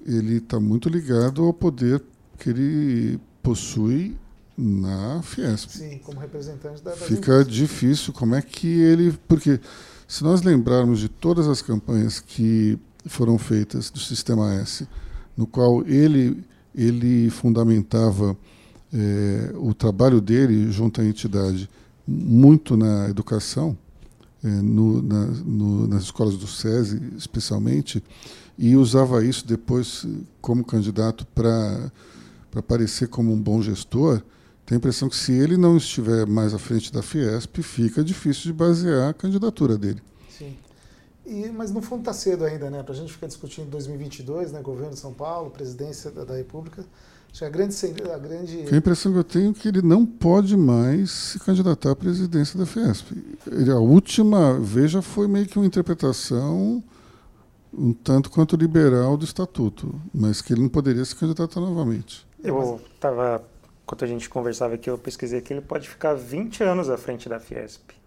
[0.06, 2.02] ele está muito ligado ao poder
[2.38, 4.16] que ele possui
[4.56, 5.70] na Fiesp.
[5.70, 9.16] Sim, como representante da, da Fica difícil como é que ele.
[9.26, 9.60] Porque
[10.06, 14.86] se nós lembrarmos de todas as campanhas que foram feitas do Sistema S,
[15.36, 18.36] no qual ele, ele fundamentava
[18.92, 21.68] é, o trabalho dele junto à entidade
[22.06, 23.76] muito na educação,
[24.44, 28.02] é, no, na, no, nas escolas do SESI, especialmente,
[28.58, 30.06] e usava isso depois
[30.40, 31.90] como candidato para
[32.54, 34.22] aparecer como um bom gestor,
[34.66, 38.44] tem a impressão que se ele não estiver mais à frente da Fiesp, fica difícil
[38.44, 40.00] de basear a candidatura dele.
[40.30, 40.56] Sim.
[41.24, 42.82] E, mas no fundo está cedo ainda, né?
[42.82, 44.60] Para a gente ficar discutindo 2022, né?
[44.60, 46.84] Governo de São Paulo, presidência da, da República.
[47.30, 47.74] Acho que a grande,
[48.12, 48.74] a grande.
[48.74, 52.58] A impressão que eu tenho é que ele não pode mais se candidatar à presidência
[52.58, 53.12] da Fiesp.
[53.46, 56.82] Ele, a última vez já foi meio que uma interpretação
[57.72, 62.26] um tanto quanto liberal do estatuto, mas que ele não poderia se candidatar novamente.
[62.42, 63.42] Eu estava,
[63.82, 67.28] enquanto a gente conversava aqui, eu pesquisei que ele pode ficar 20 anos à frente
[67.28, 68.01] da Fiesp.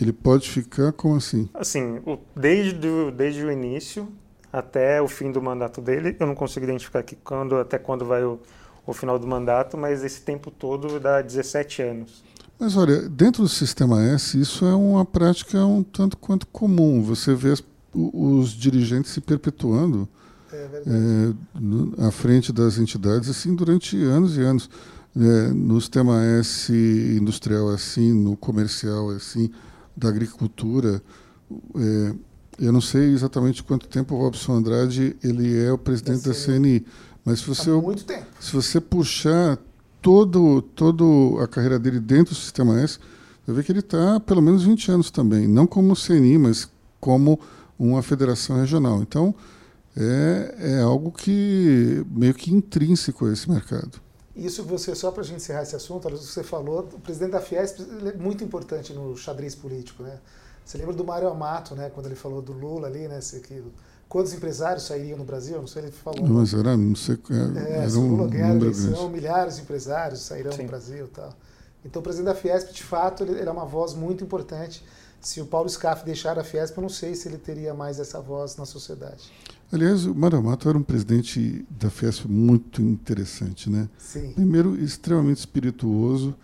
[0.00, 1.48] Ele pode ficar como assim?
[1.54, 4.08] Assim, o, desde, o, desde o início
[4.52, 8.22] até o fim do mandato dele, eu não consigo identificar aqui quando, até quando vai
[8.24, 8.38] o,
[8.86, 12.24] o final do mandato, mas esse tempo todo dá 17 anos.
[12.58, 17.02] Mas olha, dentro do sistema S, isso é uma prática um tanto quanto comum.
[17.02, 20.08] Você vê as, os dirigentes se perpetuando
[20.52, 24.70] é é, à frente das entidades assim durante anos e anos.
[25.16, 29.50] É, no sistema S industrial é assim, no comercial é assim,
[29.96, 31.02] da agricultura.
[31.76, 32.14] É,
[32.58, 36.84] eu não sei exatamente quanto tempo o Robson Andrade ele é o presidente da CNI,
[37.24, 38.26] mas se você, muito tempo.
[38.40, 39.58] se você puxar
[40.00, 42.98] todo, todo a carreira dele dentro do Sistema S,
[43.44, 46.68] você vê que ele está pelo menos 20 anos também, não como CNI, mas
[47.00, 47.40] como
[47.78, 49.02] uma federação regional.
[49.02, 49.34] Então,
[49.96, 54.00] é, é algo que meio que intrínseco a esse mercado.
[54.36, 57.80] Isso você, só para a gente encerrar esse assunto, você falou, o presidente da Fiesp
[57.80, 60.18] é muito importante no xadrez político, né?
[60.64, 61.90] Você lembra do Mário Amato, né?
[61.94, 63.20] Quando ele falou do Lula ali, né?
[63.46, 63.62] Que,
[64.08, 65.58] quantos empresários sairiam no Brasil?
[65.58, 66.26] Não sei, ele falou.
[66.26, 70.22] Mas era, não sei, era, é, era um Lula ganhar a eleição, milhares de empresários
[70.22, 70.62] sairão Sim.
[70.62, 71.32] no Brasil tal.
[71.84, 74.84] Então o presidente da Fiesp, de fato, ele, ele é uma voz muito importante.
[75.20, 78.20] Se o Paulo Scaff deixar a Fiesp, eu não sei se ele teria mais essa
[78.20, 79.32] voz na sociedade.
[79.72, 83.88] Aliás, o Maramato era um presidente da Fiesp muito interessante, né?
[83.98, 84.32] Sim.
[84.32, 86.34] Primeiro, extremamente espirituoso.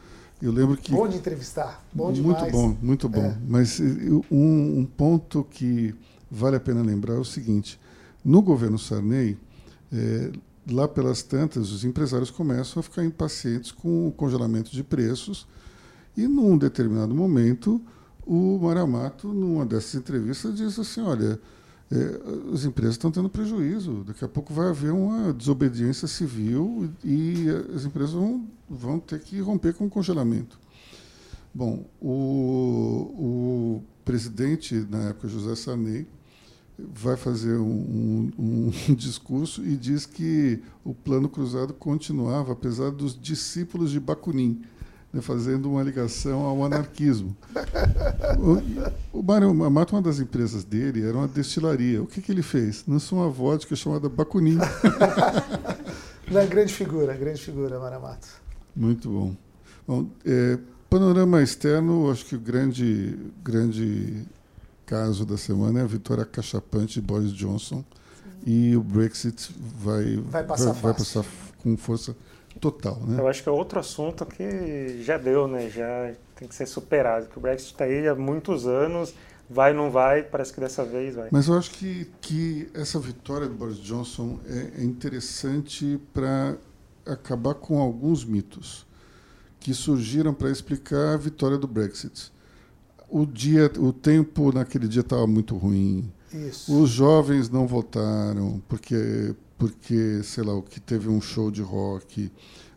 [0.42, 2.52] Eu lembro que bom de entrevistar, bom muito demais.
[2.52, 3.26] bom, muito bom.
[3.26, 3.38] É.
[3.46, 5.94] Mas um, um, ponto que
[6.30, 7.78] vale a pena lembrar é o seguinte:
[8.24, 9.36] no governo Sarney,
[9.92, 10.32] é,
[10.70, 15.46] lá pelas tantas, os empresários começam a ficar impacientes com o congelamento de preços
[16.16, 17.80] e, num determinado momento,
[18.26, 21.38] o Maramato, numa dessas entrevistas, diz assim: olha
[21.92, 24.04] é, as empresas estão tendo prejuízo.
[24.06, 29.40] Daqui a pouco vai haver uma desobediência civil e, as empresas vão, vão ter que
[29.40, 30.58] romper com o congelamento.
[31.52, 32.12] Bom, o,
[33.18, 36.06] o presidente, na época, José Sarney,
[36.78, 43.20] vai fazer um, um, um, discurso e diz que o plano cruzado continuava, apesar dos
[43.20, 44.62] discípulos de Bakunin
[45.12, 47.36] né, fazendo uma ligação ao anarquismo.
[49.12, 52.02] o, o Mário Amato, uma das empresas dele, era uma destilaria.
[52.02, 52.84] O que, que ele fez?
[52.86, 54.58] Lançou uma vodka chamada Bacunim.
[56.30, 58.28] Não, grande figura, grande figura, Mário Amato.
[58.74, 59.36] Muito bom.
[59.86, 64.24] bom é, panorama externo, acho que o grande, grande
[64.86, 67.84] caso da semana é a vitória cachapante de Boris Johnson.
[68.44, 68.70] Sim.
[68.70, 71.24] E o Brexit vai, vai, passar, vai, vai passar
[71.58, 72.14] com força
[72.58, 73.00] total.
[73.06, 73.20] Né?
[73.20, 75.68] Eu acho que é outro assunto que já deu, né?
[75.68, 79.14] já tem que ser superado, que o Brexit está aí há muitos anos,
[79.48, 81.28] vai não vai, parece que dessa vez vai.
[81.30, 86.56] Mas eu acho que, que essa vitória do Boris Johnson é, é interessante para
[87.06, 88.86] acabar com alguns mitos
[89.58, 92.32] que surgiram para explicar a vitória do Brexit.
[93.08, 96.10] O dia, o tempo naquele dia estava muito ruim.
[96.32, 96.80] Isso.
[96.80, 102.32] Os jovens não votaram porque porque, sei lá, o que teve um show de rock.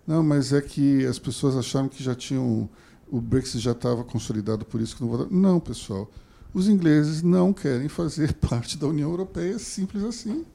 [0.06, 2.70] Não, mas é que as pessoas acharam que já tinham.
[3.10, 5.32] O Brexit já estava consolidado, por isso que não votaram.
[5.32, 6.12] Não, pessoal.
[6.54, 10.46] Os ingleses não querem fazer parte da União Europeia, simples assim.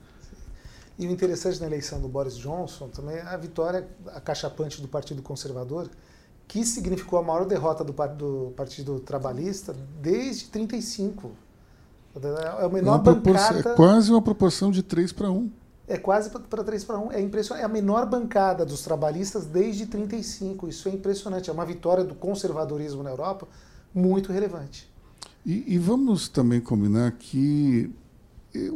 [0.99, 5.23] E o interessante na eleição do Boris Johnson também é a vitória acachapante do Partido
[5.23, 5.89] Conservador,
[6.47, 11.31] que significou a maior derrota do, do Partido Trabalhista desde 1935.
[12.17, 13.71] É a menor bancada...
[13.71, 15.51] É quase uma proporção de 3 para 1
[15.89, 17.13] é quase para 3 para 1.
[17.13, 17.63] É impressionante.
[17.63, 20.69] É a menor bancada dos trabalhistas desde 35.
[20.69, 21.49] Isso é impressionante.
[21.49, 23.49] É uma vitória do conservadorismo na Europa
[23.95, 24.89] muito relevante.
[25.45, 27.91] E, e vamos também combinar que
[28.55, 28.71] eh,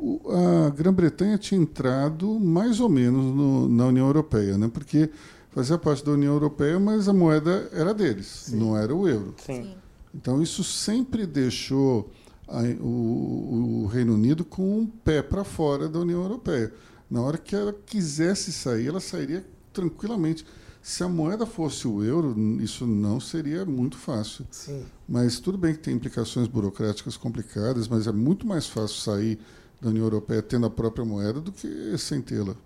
[0.66, 4.70] a Grã-Bretanha tinha entrado mais ou menos no, na União Europeia, né?
[4.72, 5.10] porque
[5.50, 8.56] fazia parte da União Europeia, mas a moeda era deles, Sim.
[8.56, 9.34] não era o euro.
[9.44, 9.74] Sim.
[10.14, 12.10] Então isso sempre deixou
[12.48, 16.72] a, o, o Reino Unido com um pé para fora da União Europeia.
[17.12, 20.46] Na hora que ela quisesse sair, ela sairia tranquilamente.
[20.80, 24.46] Se a moeda fosse o euro, isso não seria muito fácil.
[24.50, 24.86] Sim.
[25.06, 29.38] Mas tudo bem que tem implicações burocráticas complicadas, mas é muito mais fácil sair
[29.78, 32.56] da União Europeia tendo a própria moeda do que sem tê-la.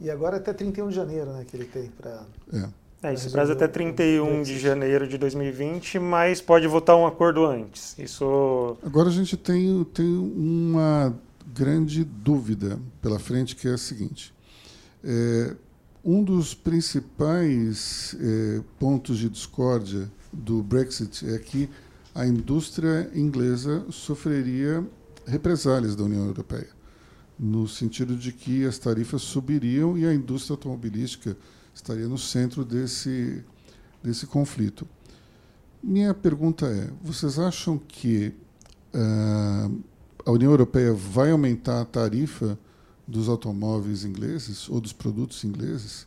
[0.00, 2.24] E agora até 31 de janeiro né, que ele tem para.
[2.54, 3.10] É.
[3.10, 7.94] É, isso traz até 31 de janeiro de 2020, mas pode votar um acordo antes.
[7.98, 8.78] Isso.
[8.82, 11.14] Agora a gente tem, tem uma
[11.54, 14.34] grande dúvida pela frente, que é a seguinte.
[15.04, 15.54] É,
[16.04, 21.70] um dos principais é, pontos de discórdia do Brexit é que
[22.14, 24.84] a indústria inglesa sofreria
[25.26, 26.68] represálias da União Europeia,
[27.38, 31.36] no sentido de que as tarifas subiriam e a indústria automobilística
[31.74, 33.42] estaria no centro desse,
[34.02, 34.86] desse conflito.
[35.82, 38.34] Minha pergunta é: vocês acham que
[38.94, 39.82] uh,
[40.24, 42.58] a União Europeia vai aumentar a tarifa
[43.06, 46.06] dos automóveis ingleses ou dos produtos ingleses?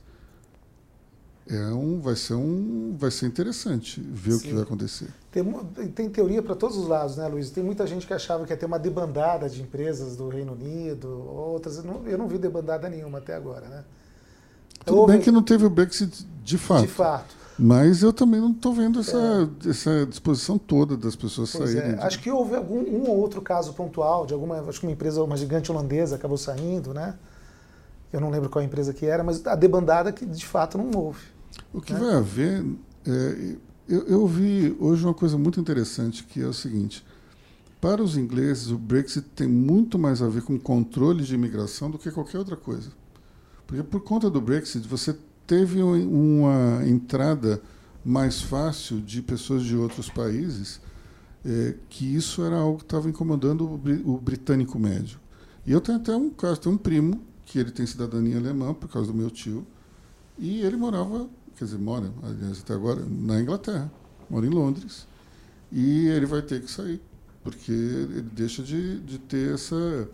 [1.50, 4.38] É um, vai ser um, vai ser interessante ver Sim.
[4.38, 5.08] o que vai acontecer.
[5.32, 5.44] Tem,
[5.92, 7.50] tem teoria para todos os lados, né, Luiz?
[7.52, 11.08] Tem muita gente que achava que ia ter uma debandada de empresas do Reino Unido,
[11.08, 11.78] outras.
[11.78, 13.86] Eu não, eu não vi debandada nenhuma até agora, né?
[14.84, 15.14] Tudo Houve...
[15.14, 16.82] bem que não teve o Brexit de fato.
[16.82, 17.37] De fato.
[17.60, 19.18] Mas eu também não estou vendo essa,
[19.66, 19.70] é.
[19.70, 21.92] essa disposição toda das pessoas pois saírem.
[21.92, 21.96] É.
[21.96, 22.02] De...
[22.02, 25.24] Acho que houve algum um ou outro caso pontual de alguma, acho que uma empresa,
[25.24, 27.16] uma gigante holandesa acabou saindo, né?
[28.14, 31.22] Eu não lembro qual empresa que era, mas a debandada que de fato não houve.
[31.74, 32.00] O que né?
[32.00, 32.64] vai haver,
[33.06, 33.56] é,
[33.90, 37.04] eu, eu vi hoje uma coisa muito interessante que é o seguinte:
[37.82, 41.98] para os ingleses o Brexit tem muito mais a ver com controle de imigração do
[41.98, 42.92] que qualquer outra coisa.
[43.66, 45.16] Porque por conta do Brexit, você
[45.48, 47.62] teve uma entrada
[48.04, 50.80] mais fácil de pessoas de outros países,
[51.46, 55.20] é, que isso era algo que estava incomodando o, o, britânico médio.
[55.66, 58.90] E eu tenho até um caso, tenho um primo, que ele tem cidadania alemã, por
[58.90, 59.66] causa do meu tio,
[60.38, 63.92] e ele morava, quer dizer, mora, aliás, até agora, na Inglaterra,
[64.30, 65.08] mora em Londres,
[65.72, 67.02] e ele vai ter que sair,
[67.44, 70.08] porque ele deixa de, de ter essa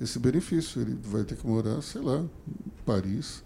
[0.00, 0.80] esse benefício.
[0.80, 3.42] Ele vai ter que morar, sei lá, em Paris,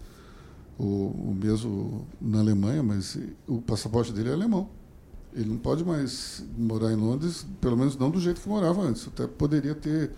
[0.77, 4.69] ou, ou mesmo na Alemanha, mas o passaporte dele é alemão.
[5.33, 9.07] Ele não pode mais morar em Londres, pelo menos não do jeito que morava antes.
[9.07, 10.11] Até poderia ter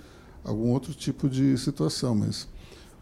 [0.44, 2.48] algum outro tipo de situação, mas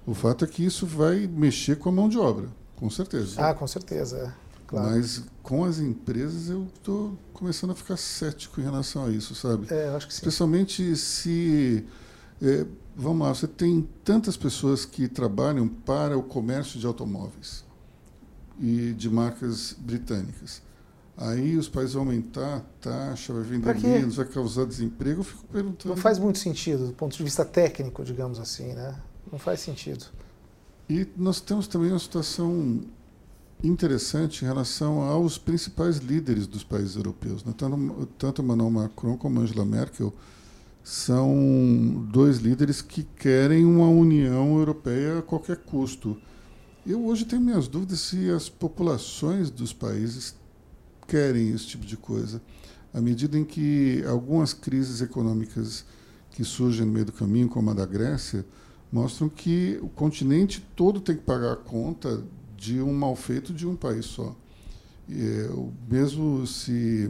[0.05, 3.35] o fato é que isso vai mexer com a mão de obra, com certeza.
[3.37, 4.45] Ah, com certeza, é.
[4.67, 4.91] Claro.
[4.91, 9.67] Mas com as empresas eu estou começando a ficar cético em relação a isso, sabe?
[9.69, 10.19] É, acho que sim.
[10.19, 11.85] Especialmente se
[12.41, 17.63] é, vamos lá, você tem tantas pessoas que trabalham para o comércio de automóveis
[18.59, 20.61] e de marcas britânicas.
[21.17, 25.21] Aí os países vão aumentar a taxa, vai vender menos, vai causar desemprego.
[25.21, 25.95] Eu fico perguntando.
[25.95, 28.95] Não faz muito sentido, do ponto de vista técnico, digamos assim, né?
[29.31, 30.05] Não faz sentido.
[30.89, 32.81] E nós temos também uma situação
[33.63, 37.45] interessante em relação aos principais líderes dos países europeus.
[37.45, 37.53] Né?
[37.57, 40.13] Tanto, tanto Emmanuel Macron como Angela Merkel
[40.85, 46.15] são dois líderes que querem uma União Europeia a qualquer custo.
[46.85, 50.35] Eu hoje tenho minhas dúvidas se as populações dos países
[51.07, 52.39] querem esse tipo de coisa.
[52.93, 55.83] À medida em que algumas crises econômicas
[56.29, 58.45] que surgem no meio do caminho, como a da Grécia,
[58.91, 62.23] mostram que o continente todo tem que pagar a conta
[62.55, 64.35] de um mal feito de um país só.
[65.09, 67.09] E, é, o mesmo se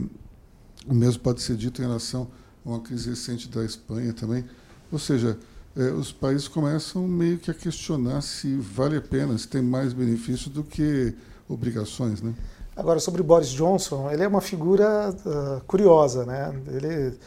[0.87, 2.29] o mesmo pode ser dito em relação
[2.65, 4.43] uma crise recente da Espanha também.
[4.91, 5.37] Ou seja,
[5.77, 9.93] é, os países começam meio que a questionar se vale a pena, se tem mais
[9.93, 11.13] benefício do que
[11.47, 12.33] obrigações, né?
[12.75, 16.53] Agora, sobre Boris Johnson, ele é uma figura uh, curiosa, né?
[16.67, 17.17] Ele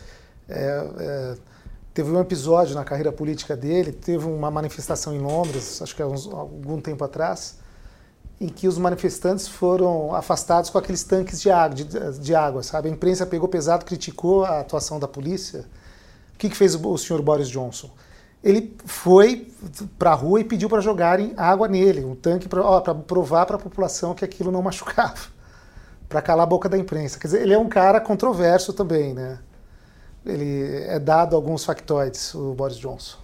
[0.49, 1.37] é, é,
[1.95, 6.07] teve um episódio na carreira política dele, teve uma manifestação em Londres, acho que há
[6.07, 7.59] uns, algum tempo atrás,
[8.41, 12.89] em que os manifestantes foram afastados com aqueles tanques de água, de, de água, sabe?
[12.89, 15.65] A imprensa pegou pesado, criticou a atuação da polícia.
[16.35, 17.91] O que, que fez o senhor Boris Johnson?
[18.43, 19.53] Ele foi
[19.99, 23.59] para a rua e pediu para jogarem água nele, um tanque para provar para a
[23.59, 25.19] população que aquilo não machucava,
[26.09, 27.19] para calar a boca da imprensa.
[27.19, 29.41] Quer dizer, ele é um cara controverso também, né?
[30.25, 33.19] Ele é dado alguns factoides, o Boris Johnson.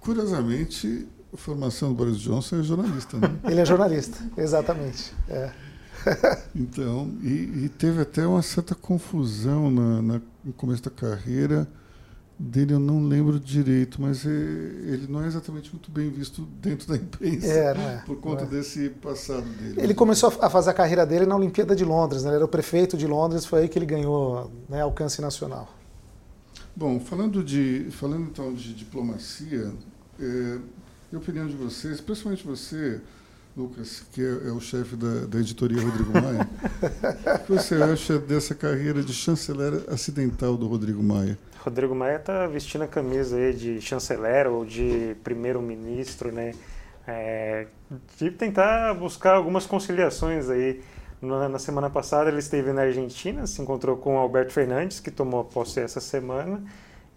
[0.00, 3.38] Curiosamente, a formação do Boris Johnson é jornalista, né?
[3.48, 5.14] Ele é jornalista, exatamente.
[5.28, 5.50] É.
[6.54, 11.68] então, e, e, teve até uma certa confusão na, na, no começo da carreira
[12.38, 16.86] dele, eu não lembro direito, mas é, ele não é exatamente muito bem visto dentro
[16.86, 18.46] da imprensa é, é, por conta é.
[18.46, 19.80] desse passado dele.
[19.80, 22.30] Ele começou a fazer a carreira dele na Olimpíada de Londres, né?
[22.30, 25.74] ele era o prefeito de Londres, foi aí que ele ganhou né, alcance nacional.
[26.76, 29.72] Bom, falando de falando então de diplomacia,
[30.20, 30.58] é,
[31.12, 33.00] e a opinião de vocês, principalmente você,
[33.56, 36.48] Lucas, que é, é o chefe da, da, editoria Rodrigo Maia,
[37.34, 41.38] o que você acha dessa carreira de chanceler acidental do Rodrigo Maia?
[41.60, 46.54] Rodrigo Maia está vestindo a camisa aí de chanceler ou de primeiro-ministro, né?
[47.06, 47.66] É,
[48.36, 50.82] tentar buscar algumas conciliações aí.
[51.20, 55.42] Na, na, semana passada ele esteve na Argentina, se encontrou com Alberto Fernandes, que tomou
[55.44, 56.62] posse essa semana,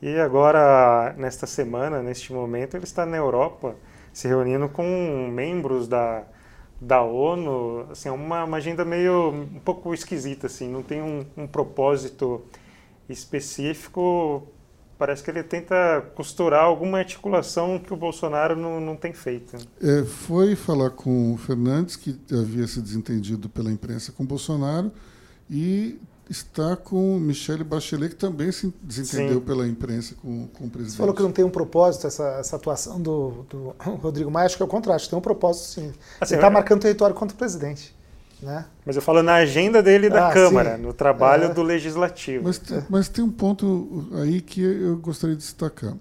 [0.02, 3.76] e agora, nesta semana, neste momento, ele está na Europa,
[4.12, 6.24] se reunindo com membros da,
[6.80, 11.24] da ONU, assim, é uma, uma agenda meio um pouco esquisita, assim, não tem um,
[11.38, 12.42] um propósito
[13.08, 14.48] específico,
[14.98, 19.56] parece que ele tenta costurar alguma articulação que o Bolsonaro não, não tem feito.
[19.82, 24.92] É, foi falar com o Fernandes, que havia se desentendido pela imprensa com o Bolsonaro,
[25.50, 26.00] e
[26.32, 29.46] está com Michele Bachelet, que também se desentendeu Sim.
[29.46, 30.94] pela imprensa com, com o presidente.
[30.94, 34.56] Você falou que não tem um propósito essa, essa atuação do, do Rodrigo Maia, acho
[34.56, 35.94] que é o contrário, tem um propósito sim.
[36.20, 37.94] Assim, Ele está marcando território contra o presidente.
[38.42, 38.66] Né?
[38.86, 40.82] Mas eu falo na agenda dele da ah, Câmara, sim.
[40.82, 41.54] no trabalho é.
[41.54, 42.46] do Legislativo.
[42.46, 42.60] Mas,
[42.90, 45.94] mas, tem um ponto aí que eu gostaria de destacar.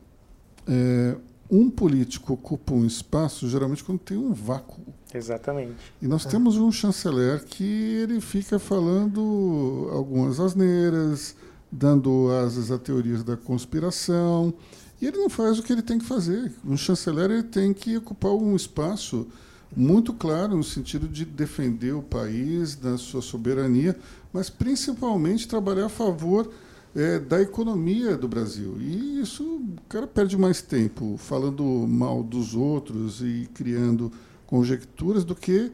[0.67, 1.17] É,
[1.51, 4.81] um político ocupa um espaço geralmente quando tem um vácuo.
[5.13, 5.75] Exatamente.
[6.01, 6.29] E nós é.
[6.29, 11.35] temos um chanceler que ele fica falando algumas asneiras,
[11.71, 14.55] dando asas a teorias da conspiração,
[15.01, 16.53] e ele não faz o que ele tem que fazer.
[16.65, 19.27] Um chanceler ele tem que ocupar um espaço
[19.75, 23.97] muito claro no sentido de defender o país, da sua soberania,
[24.33, 26.51] mas principalmente trabalhar a favor
[26.95, 28.77] é, da economia do Brasil.
[28.79, 34.11] E isso o cara perde mais tempo falando mal dos outros e criando
[34.47, 35.73] conjecturas do que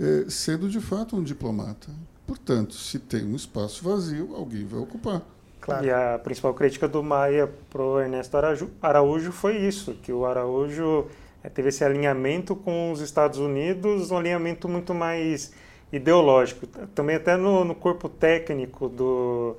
[0.00, 1.88] é, sendo de fato um diplomata.
[2.26, 5.22] Portanto, se tem um espaço vazio, alguém vai ocupar.
[5.60, 5.84] Claro.
[5.84, 8.36] E a principal crítica do Maia para o Ernesto
[8.82, 11.06] Araújo foi isso, que o Araújo
[11.42, 15.52] é, teve esse alinhamento com os Estados Unidos, um alinhamento muito mais
[15.92, 16.66] ideológico.
[16.94, 19.56] Também até no, no corpo técnico do,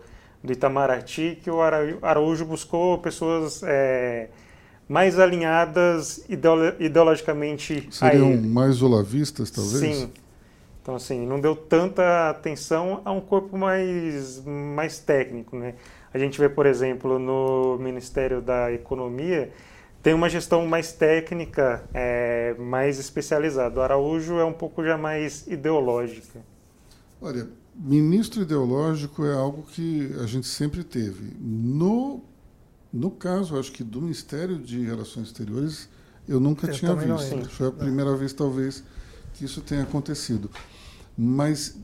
[0.48, 4.30] do Itamaraty, que o Araújo buscou pessoas é,
[4.88, 9.80] mais alinhadas ideolo ideologicamente Seriam mais olavistas, talvez?
[9.80, 10.12] Sim.
[10.82, 15.76] Então, assim, não deu tanta atenção a um corpo mais, mais técnico, né?
[16.14, 19.52] A gente vê, por exemplo, no Ministério da Economia,
[20.02, 23.78] tem uma gestão mais técnica, é, mais especializada.
[23.78, 26.40] O Araújo é um pouco já mais ideológica.
[27.22, 31.36] Olha, ministro ideológico é algo que a gente sempre teve.
[31.40, 32.24] No,
[32.92, 35.88] no caso, acho que do Ministério de Relações Exteriores,
[36.28, 37.50] eu nunca eu tinha visto.
[37.50, 38.84] Foi a primeira vez, talvez,
[39.34, 40.50] que isso tenha acontecido.
[41.16, 41.78] Mas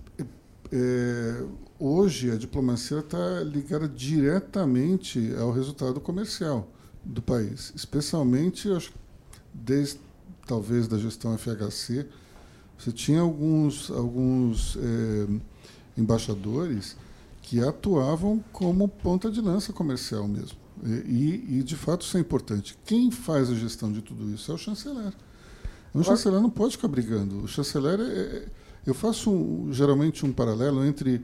[0.72, 1.44] é,
[1.80, 6.68] hoje a diplomacia está ligada diretamente ao resultado comercial
[7.04, 8.94] do país, especialmente acho,
[9.54, 10.00] desde
[10.48, 12.08] talvez da gestão FHC,
[12.78, 15.28] você tinha alguns alguns é,
[15.98, 16.96] embaixadores
[17.41, 20.58] que atuavam como ponta de lança comercial mesmo.
[20.84, 22.78] E, e, de fato isso é importante.
[22.86, 25.14] Quem faz a gestão de tudo isso é o chanceler.
[25.94, 27.44] O chanceler não pode ficar brigando.
[27.44, 28.48] O chanceler é, é
[28.86, 31.24] eu faço um, geralmente um paralelo entre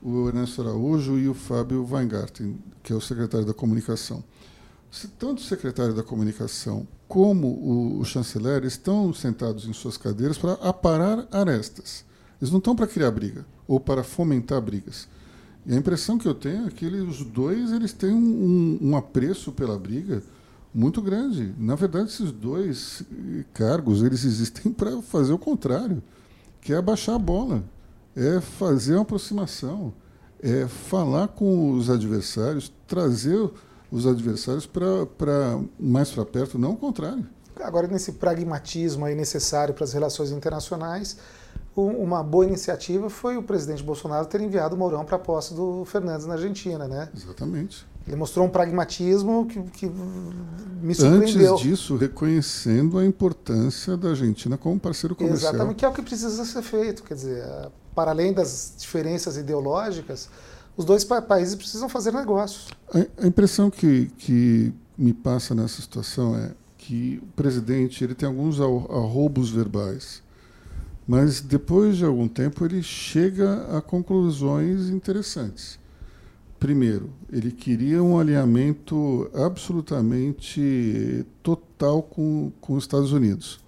[0.00, 4.22] o Ernesto Araújo e o Fábio Weingarten, que é o secretário da comunicação.
[5.18, 10.52] Tanto o secretário da comunicação como o, o chanceler estão sentados em suas cadeiras para
[10.54, 12.04] aparar arestas.
[12.42, 15.06] Eles não estão para criar briga ou para fomentar brigas.
[15.64, 18.96] E a impressão que eu tenho é que eles, os dois eles têm um, um,
[18.96, 20.20] apreço pela briga
[20.74, 21.54] muito grande.
[21.56, 23.04] Na verdade, esses dois
[23.54, 26.02] cargos eles existem para fazer o contrário,
[26.60, 27.62] que é abaixar a bola,
[28.16, 29.94] é fazer uma aproximação,
[30.42, 33.48] é falar com os adversários, trazer
[33.88, 37.24] os adversários para mais para perto, não o contrário.
[37.60, 41.16] Agora, nesse pragmatismo aí necessário para as relações internacionais,
[41.74, 45.84] uma boa iniciativa foi o presidente Bolsonaro ter enviado o Mourão para a posse do
[45.84, 47.08] Fernandes na Argentina, né?
[47.16, 47.86] Exatamente.
[48.06, 49.86] Ele mostrou um pragmatismo que, que
[50.82, 51.54] me surpreendeu.
[51.54, 55.54] Antes disso, reconhecendo a importância da Argentina como parceiro comercial.
[55.54, 57.04] Exatamente, que é o que precisa ser feito.
[57.04, 57.44] Quer dizer,
[57.94, 60.28] para além das diferenças ideológicas,
[60.76, 62.68] os dois pa países precisam fazer negócios.
[62.92, 68.28] A, a, impressão que, que me passa nessa situação é que o presidente ele tem
[68.28, 70.22] alguns arroubos verbais,
[71.06, 75.78] mas depois de algum tempo ele chega a conclusões interessantes.
[76.58, 83.60] Primeiro, ele queria um alinhamento absolutamente total com, com os Estados Unidos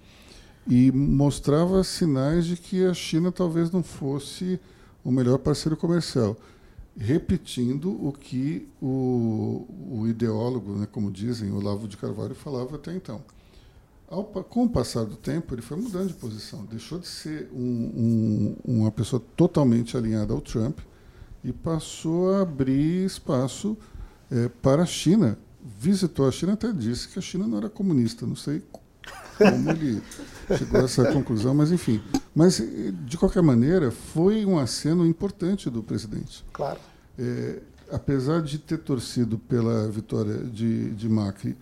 [0.67, 4.59] e mostrava sinais de que a China talvez não fosse
[5.03, 6.37] o melhor parceiro comercial
[6.97, 13.21] repetindo o que o, o ideólogo, né, como dizem, Olavo de Carvalho falava até então.
[14.07, 16.63] Ao, com o passar do tempo, ele foi mudando de posição.
[16.65, 20.79] Deixou de ser um, um, uma pessoa totalmente alinhada ao Trump
[21.43, 23.77] e passou a abrir espaço
[24.31, 25.37] é, para a China.
[25.79, 28.25] Visitou a China, até disse que a China não era comunista.
[28.25, 28.61] Não sei
[29.37, 30.01] como ele
[30.57, 32.01] chegou a essa conclusão, mas enfim.
[32.33, 32.61] Mas,
[33.05, 36.45] de qualquer maneira, foi um aceno importante do presidente.
[36.53, 36.79] Claro.
[37.17, 37.59] É,
[37.91, 41.57] apesar de ter torcido pela vitória de, de Macri,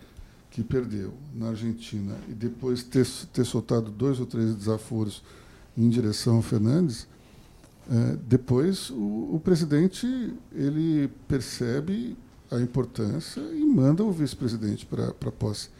[0.54, 5.20] que perdeu na Argentina, e depois ter, ter soltado dois ou três desaforos
[5.76, 7.08] em direção ao Fernandes,
[7.90, 10.06] é, depois o, o, presidente
[10.54, 12.16] ele percebe
[12.52, 15.70] a importância e manda o vice-presidente para a posse.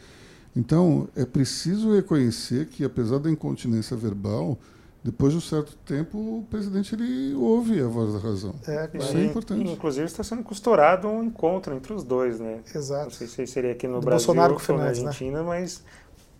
[0.53, 4.59] Então, é preciso reconhecer que, apesar da incontinência verbal,
[5.05, 8.55] depois de um certo tempo, o presidente ele ouve a voz da razão.
[8.67, 9.71] É, Isso é importante.
[9.71, 12.61] Inclusive, está sendo costurado um encontro entre os dois, né?
[12.73, 13.03] Exato.
[13.03, 14.89] Não sei se seria aqui no Do Brasil Bolsonaro ou na né?
[14.89, 15.47] Argentina, né?
[15.47, 15.83] mas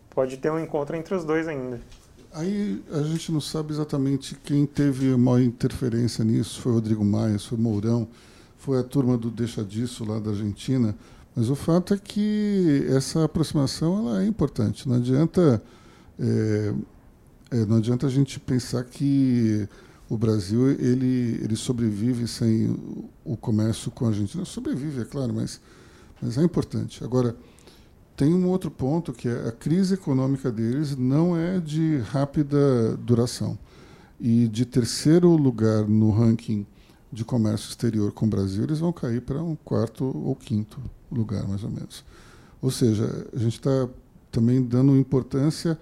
[0.09, 1.79] pode ter um encontro entre os dois ainda.
[2.33, 6.59] Aí a gente não sabe exatamente quem teve maior interferência nisso.
[6.59, 8.07] Foi Rodrigo Maia, foi Mourão,
[8.57, 10.95] foi a turma do Deixa Disso lá da Argentina.
[11.35, 14.89] Mas o fato é que essa aproximação ela é importante.
[14.89, 15.61] Não adianta,
[16.19, 16.73] é,
[17.51, 19.67] é, não adianta a gente pensar que
[20.09, 22.75] o Brasil ele, ele sobrevive sem
[23.23, 24.45] o comércio com a Argentina.
[24.45, 25.59] Sobrevive, é claro, mas,
[26.21, 27.03] mas é importante.
[27.03, 27.35] Agora,
[28.15, 33.57] tem um outro ponto que é a crise econômica deles não é de rápida duração.
[34.19, 36.65] E de terceiro lugar no ranking
[37.11, 40.79] de comércio exterior com o Brasil, eles vão cair para um quarto ou quinto
[41.11, 42.03] lugar, mais ou menos.
[42.61, 43.89] Ou seja, a gente está
[44.31, 45.77] também dando importância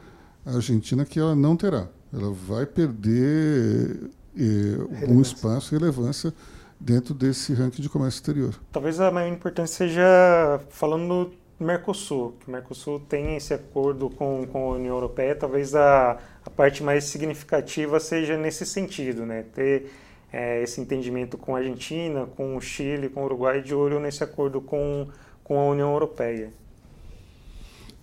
[0.45, 1.87] à Argentina que ela não terá.
[2.13, 6.33] Ela vai perder eh, um espaço e relevância
[6.79, 8.53] dentro desse ranking de comércio exterior.
[8.71, 14.45] Talvez a maior importância seja falando do Mercosul, que o Mercosul tem esse acordo com,
[14.51, 19.45] com a União Europeia, talvez a, a parte mais significativa seja nesse sentido, né?
[19.53, 19.91] ter
[20.31, 24.23] é, esse entendimento com a Argentina, com o Chile, com o Uruguai, de olho nesse
[24.23, 25.07] acordo com,
[25.43, 26.51] com a União Europeia.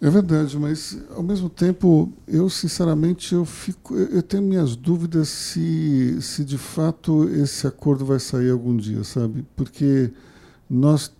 [0.02, 6.16] É verdade, mas ao mesmo tempo, eu sinceramente eu fico, eu tenho minhas dúvidas se,
[6.22, 9.44] se de fato esse acordo vai sair algum dia, sabe?
[9.54, 10.10] Porque
[10.68, 11.12] nós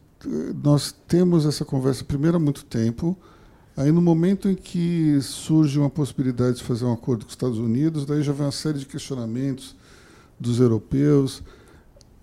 [0.62, 3.16] nós temos essa conversa primeiro há muito tempo,
[3.76, 7.58] aí no momento em que surge uma possibilidade de fazer um acordo com os Estados
[7.58, 9.74] Unidos, daí já vem uma série de questionamentos
[10.38, 11.42] dos europeus.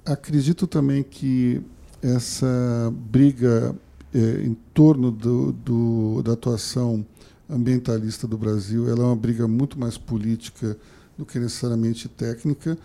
[0.06, 1.62] Acredito também que
[2.02, 3.76] essa briga
[4.14, 7.06] é, em torno do, do, da atuação
[7.50, 10.78] ambientalista do Brasil ela é uma briga muito mais política
[11.18, 12.78] do que necessariamente técnica.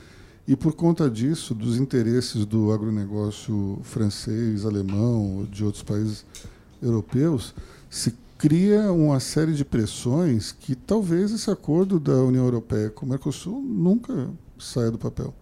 [0.47, 6.25] E por conta disso, dos interesses do agronegócio francês, alemão, de outros países
[6.83, 7.55] europeus,
[7.89, 13.09] se cria uma série de pressões que talvez esse acordo da União Europeia com o
[13.09, 15.33] Mercosul nunca saia do papel.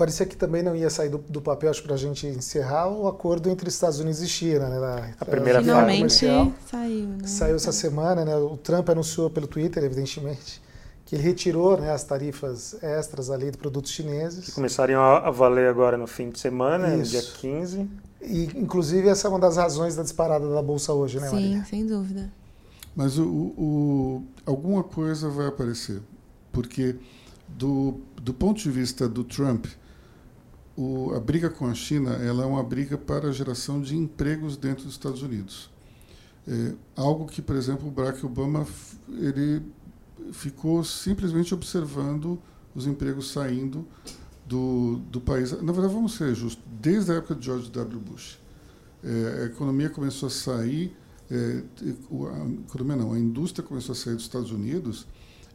[0.00, 3.06] Parecia que também não ia sair do, do papel, acho, para a gente encerrar o
[3.06, 4.66] acordo entre Estados Unidos e China.
[4.66, 7.06] Né, na, a primeira Finalmente saiu.
[7.06, 7.26] Né?
[7.26, 8.34] Saiu essa semana, né?
[8.34, 10.62] O Trump anunciou pelo Twitter, evidentemente,
[11.04, 14.46] que ele retirou né, as tarifas extras ali de produtos chineses.
[14.46, 17.86] Que começariam a valer agora no fim de semana, no dia 15.
[18.22, 21.64] E, inclusive, essa é uma das razões da disparada da Bolsa hoje, né, Sim, Maria?
[21.68, 22.32] sem dúvida.
[22.96, 26.00] Mas o, o, alguma coisa vai aparecer,
[26.50, 26.96] porque
[27.46, 29.66] do, do ponto de vista do Trump,
[30.80, 34.56] o, a briga com a China ela é uma briga para a geração de empregos
[34.56, 35.70] dentro dos Estados Unidos.
[36.48, 38.66] É, algo que, por exemplo, o Barack Obama
[39.06, 39.62] ele
[40.32, 42.40] ficou simplesmente observando
[42.74, 43.86] os empregos saindo
[44.46, 45.52] do, do país.
[45.60, 48.00] Na verdade, vamos ser justos, desde a época de George W.
[48.00, 48.38] Bush.
[49.04, 50.96] É, a economia começou a sair,
[51.30, 55.06] é, a economia não, a indústria começou a sair dos Estados Unidos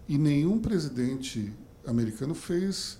[0.07, 1.51] e nenhum presidente
[1.84, 2.99] americano fez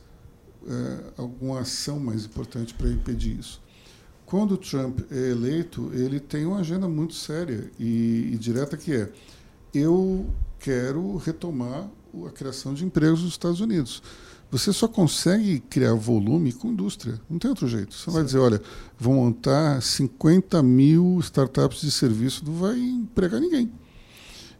[0.68, 3.62] é, alguma ação mais importante para impedir isso.
[4.26, 8.94] Quando o Trump é eleito, ele tem uma agenda muito séria e, e direta que
[8.94, 9.12] é
[9.74, 10.28] eu
[10.60, 11.88] quero retomar
[12.26, 14.02] a criação de empregos nos Estados Unidos.
[14.50, 17.94] Você só consegue criar volume com indústria, não tem outro jeito.
[17.94, 18.12] Você Sim.
[18.12, 18.62] vai dizer, olha,
[18.98, 23.72] vão montar 50 mil startups de serviço, não vai empregar ninguém.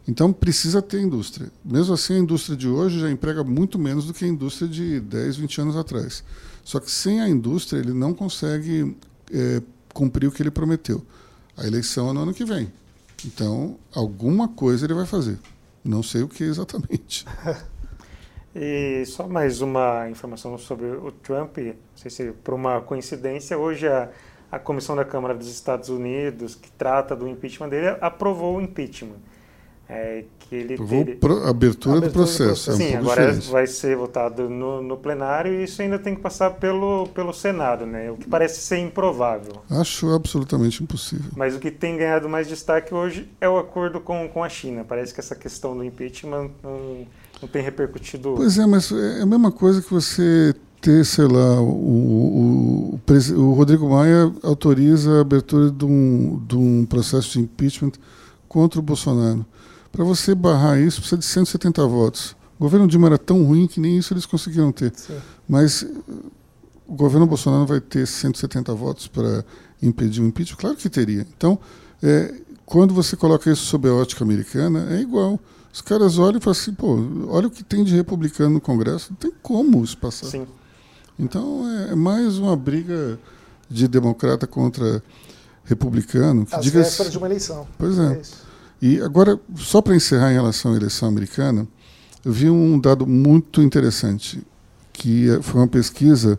[0.08, 1.50] Então precisa ter indústria.
[1.64, 5.00] Mesmo assim, a indústria de hoje já emprega muito menos do que a indústria de
[5.00, 6.22] 10, 20 anos atrás.
[6.62, 8.96] Só que sem a indústria, ele não consegue
[9.32, 9.60] é,
[9.92, 11.02] cumprir o que ele prometeu.
[11.56, 12.72] A eleição é no ano que vem.
[13.24, 15.38] Então, alguma coisa ele vai fazer.
[15.84, 17.24] Não sei o que exatamente.
[18.54, 21.56] e só mais uma informação sobre o Trump.
[21.58, 24.10] Não sei se por uma coincidência, hoje a,
[24.50, 29.16] a Comissão da Câmara dos Estados Unidos, que trata do impeachment dele, aprovou o impeachment.
[29.88, 31.16] É, que ele teve...
[31.16, 32.42] pro, abertura, abertura, do processo.
[32.42, 32.70] Do processo.
[32.70, 33.50] É um Sim, agora diferente.
[33.50, 37.86] vai ser votado no, no, plenário e isso ainda tem que passar pelo, pelo Senado,
[37.86, 38.10] né?
[38.10, 39.62] O que parece ser improvável.
[39.70, 41.30] Acho absolutamente impossível.
[41.36, 44.84] Mas o que tem ganhado mais destaque hoje é o acordo com, com a China.
[44.84, 47.06] Parece que essa questão do impeachment não,
[47.40, 48.34] não tem repercutido.
[48.36, 53.00] Pois é, mas é a mesma coisa que você ter, sei lá, o, o,
[53.36, 57.92] o, Rodrigo Maia autoriza a abertura de um, de um processo de impeachment
[58.48, 59.44] contra o Bolsonaro.
[59.96, 62.36] Para você barrar isso, precisa de 170 votos.
[62.58, 64.92] O governo Dilma era tão ruim que nem isso eles conseguiram ter.
[64.94, 65.16] Sim.
[65.48, 65.86] Mas
[66.86, 69.42] o governo Bolsonaro vai ter 170 votos para
[69.82, 70.58] impedir o impeachment?
[70.58, 71.26] Claro que teria.
[71.34, 71.58] Então,
[72.02, 72.34] é,
[72.66, 75.40] quando você coloca isso sob a ótica americana, é igual.
[75.72, 79.12] Os caras olham e falam assim, pô, olha o que tem de republicano no Congresso,
[79.12, 80.26] não tem como isso passar.
[80.26, 80.46] Sim.
[81.18, 83.18] Então é, é mais uma briga
[83.70, 85.02] de democrata contra
[85.64, 86.46] republicano.
[86.60, 87.66] Diga vésperas de uma eleição.
[87.78, 88.12] Pois é.
[88.12, 88.45] é
[88.80, 91.66] e agora, só para encerrar em relação à eleição americana,
[92.24, 94.42] eu vi um dado muito interessante,
[94.92, 96.38] que é, foi uma pesquisa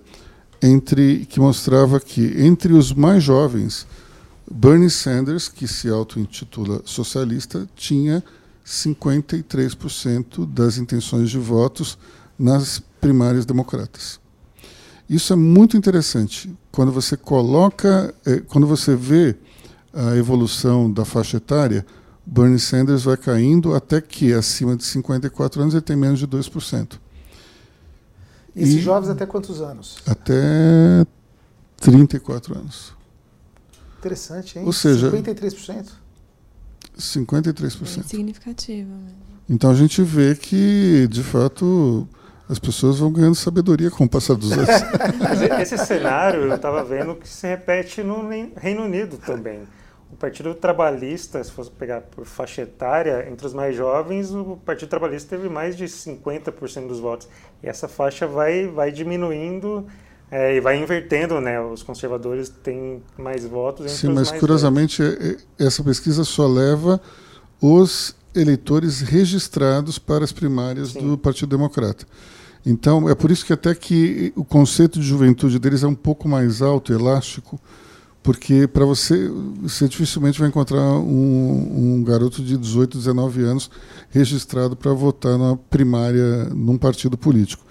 [0.62, 3.88] entre que mostrava que entre os mais jovens,
[4.50, 8.24] Bernie Sanders, que se auto-intitula socialista, tinha
[8.66, 11.98] 53% das intenções de votos
[12.38, 14.20] nas primárias democratas.
[15.10, 16.54] Isso é muito interessante.
[16.72, 19.36] Quando você coloca, eh, quando você vê
[19.94, 21.86] a evolução da faixa etária,
[22.30, 27.00] Bernie Sanders vai caindo até que, acima de 54 anos, ele tem menos de 2%.
[28.54, 29.98] Esses e jovens até quantos anos?
[30.06, 31.06] Até
[31.78, 32.94] 34 anos.
[34.00, 34.66] Interessante, hein?
[34.66, 35.86] Ou seja, 53%?
[37.00, 38.00] 53%.
[38.00, 38.90] É significativo.
[38.90, 39.16] Mesmo.
[39.50, 42.06] Então a gente vê que, de fato,
[42.50, 44.68] as pessoas vão ganhando sabedoria com o passar dos anos.
[45.62, 49.62] Esse cenário eu estava vendo que se repete no Reino Unido também.
[50.12, 54.90] O Partido Trabalhista, se fosse pegar por faixa etária, entre os mais jovens, o Partido
[54.90, 57.28] Trabalhista teve mais de 50% dos votos.
[57.62, 59.86] E essa faixa vai, vai diminuindo
[60.32, 61.60] é, e vai invertendo, né?
[61.60, 63.86] Os conservadores têm mais votos.
[63.86, 65.46] Entre Sim, mas curiosamente, velhos.
[65.60, 67.02] essa pesquisa só leva
[67.62, 71.08] os eleitores registrados para as primárias Sim.
[71.08, 72.06] do Partido Democrata.
[72.66, 76.28] Então, é por isso que até que o conceito de juventude deles é um pouco
[76.28, 77.60] mais alto, elástico,
[78.28, 83.72] porque para você, você dificilmente vai encontrar um, um, garoto de 18, 19 anos
[84.10, 87.64] registrado para votar na primária num partido político.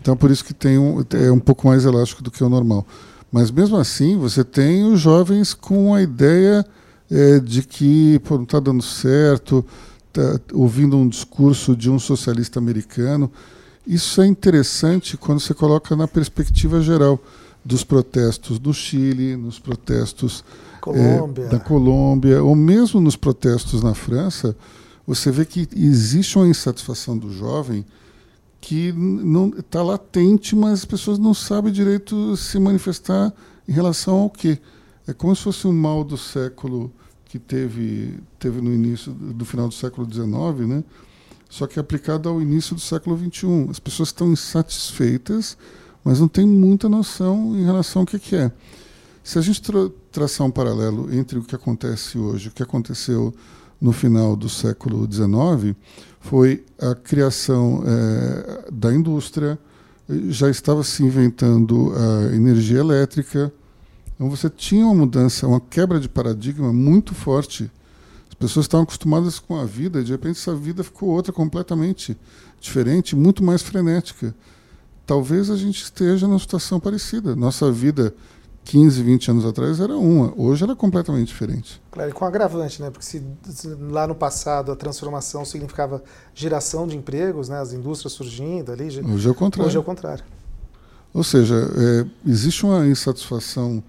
[0.00, 2.84] Então, por isso que tem um, é um pouco mais elástico do que o normal.
[3.30, 6.66] Mas, mesmo assim, você tem os jovens com a ideia
[7.08, 9.64] é, de que pô, não está dando certo,
[10.12, 13.30] tá ouvindo um discurso de um socialista americano.
[13.86, 17.22] Isso é interessante quando você coloca na perspectiva geral
[17.64, 20.44] dos protestos do Chile, nos protestos
[20.80, 21.44] Colômbia.
[21.44, 24.56] É, da Colômbia, ou mesmo nos protestos na França,
[25.06, 27.84] você vê que existe uma insatisfação do jovem
[28.60, 33.32] que não está latente, mas as pessoas não sabem direito se manifestar
[33.68, 34.58] em relação ao quê.
[35.06, 36.92] É como se fosse um mal do século
[37.24, 40.84] que teve, teve no início do final do século XIX, né?
[41.50, 43.68] só que aplicado ao início do século XXI.
[43.68, 45.58] As pessoas estão insatisfeitas,
[46.04, 48.50] mas não têm muita noção em relação ao que, que é.
[49.22, 52.62] Se a gente tra traçar um paralelo entre o que acontece hoje e o que
[52.62, 53.32] aconteceu
[53.80, 55.76] no final do século XIX,
[56.20, 59.58] foi a criação é, da indústria,
[60.28, 63.52] já estava se inventando a energia elétrica.
[64.14, 67.70] Então você tinha uma mudança, uma quebra de paradigma muito forte
[68.40, 72.16] pessoas estavam acostumadas com a vida, e de repente essa vida ficou outra completamente
[72.58, 74.34] diferente, muito mais frenética.
[75.10, 77.34] Talvez a gente esteja numa situação parecida.
[77.34, 78.14] Nossa vida
[78.62, 81.82] 15, 20 anos atrás era uma, hoje ela é completamente diferente.
[81.90, 82.90] Claro, e com agravante, né?
[82.90, 86.00] Porque se, se, lá no passado a transformação significava
[86.32, 87.58] geração de empregos, né?
[87.58, 88.84] as indústrias surgindo ali.
[88.84, 89.66] Hoje é o contrário.
[89.66, 90.22] Hoje é o contrário.
[91.12, 93.82] Ou seja, é, existe uma insatisfação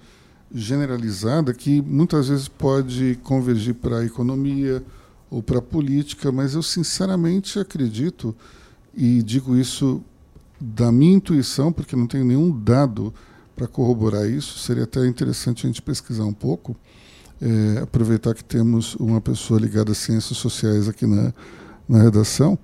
[0.51, 4.84] generalizada que muitas vezes pode convergir para a economia
[5.30, 8.36] ou para a política, mas eu sinceramente acredito,
[8.91, 10.03] e digo isso
[10.62, 13.14] da minha intuição, porque não tenho nenhum dado
[13.55, 16.76] para corroborar isso, seria até interessante a gente pesquisar um pouco,
[17.41, 21.34] é, aproveitar que temos uma pessoa ligada às ciências sociais aqui na,
[21.89, 22.57] na redação,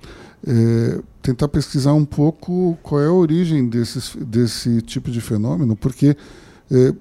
[0.45, 6.15] é, tentar pesquisar um pouco qual é a origem desses, desse tipo de fenômeno, porque
[6.71, 6.93] é,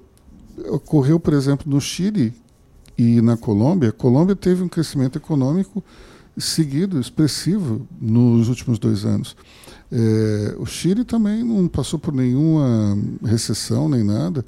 [0.69, 2.33] ocorreu, por exemplo, no Chile
[2.97, 3.89] e na Colômbia.
[3.89, 5.83] A Colômbia teve um crescimento econômico
[6.37, 9.35] seguido, expressivo, nos últimos dois anos.
[9.91, 14.45] É, o Chile também não passou por nenhuma recessão nem nada.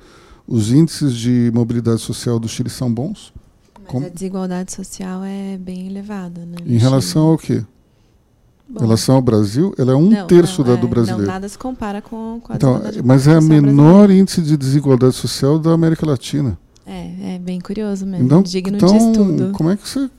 [0.47, 3.31] Os índices de mobilidade social do Chile são bons.
[3.85, 4.05] Como...
[4.05, 6.57] a desigualdade social é bem elevada, né?
[6.65, 7.63] Em relação ao quê?
[8.67, 11.25] Bom, em relação ao Brasil, ela é um não, terço não, da do é, brasileiro.
[11.25, 14.13] Não, nada se compara com, com a então, Mas é a menor brasileira.
[14.13, 16.57] índice de desigualdade social da América Latina.
[16.85, 18.25] É, é bem curioso mesmo.
[18.25, 19.51] Então, digno então, de estudo.
[19.53, 20.09] Como é que você,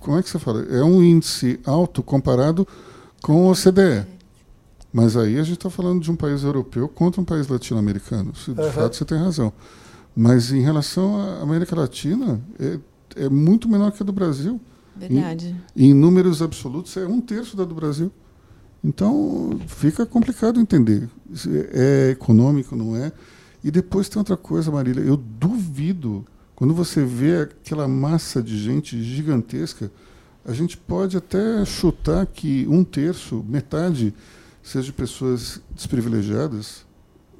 [0.00, 0.62] como é que você fala?
[0.70, 2.66] É um índice alto comparado
[3.22, 4.13] com o OCDE.
[4.94, 8.30] Mas aí a gente está falando de um país europeu contra um país latino-americano.
[8.30, 8.70] De uhum.
[8.70, 9.52] fato, você tem razão.
[10.14, 12.78] Mas em relação à América Latina, é,
[13.24, 14.60] é muito menor que a do Brasil.
[14.94, 15.56] Verdade.
[15.76, 18.12] Em, em números absolutos, é um terço da do Brasil.
[18.84, 21.10] Então, fica complicado entender.
[21.72, 23.10] É econômico, não é?
[23.64, 25.02] E depois tem outra coisa, Marília.
[25.02, 26.24] Eu duvido,
[26.54, 29.90] quando você vê aquela massa de gente gigantesca,
[30.44, 34.14] a gente pode até chutar que um terço, metade,
[34.64, 36.84] seja pessoas desprivilegiadas,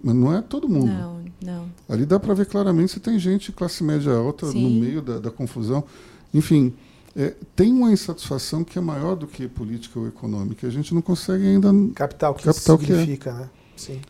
[0.02, 0.92] mas não é todo mundo.
[0.92, 1.68] Não, não.
[1.88, 4.62] Ali dá para ver claramente se tem gente classe média alta Sim.
[4.62, 5.82] no meio da, da confusão.
[6.32, 6.74] Enfim,
[7.16, 10.66] é, tem uma insatisfação que é maior do que política ou econômica.
[10.66, 13.40] A gente não consegue ainda captar o que captar significa, que é.
[13.40, 13.50] né?
[13.74, 14.00] Sim.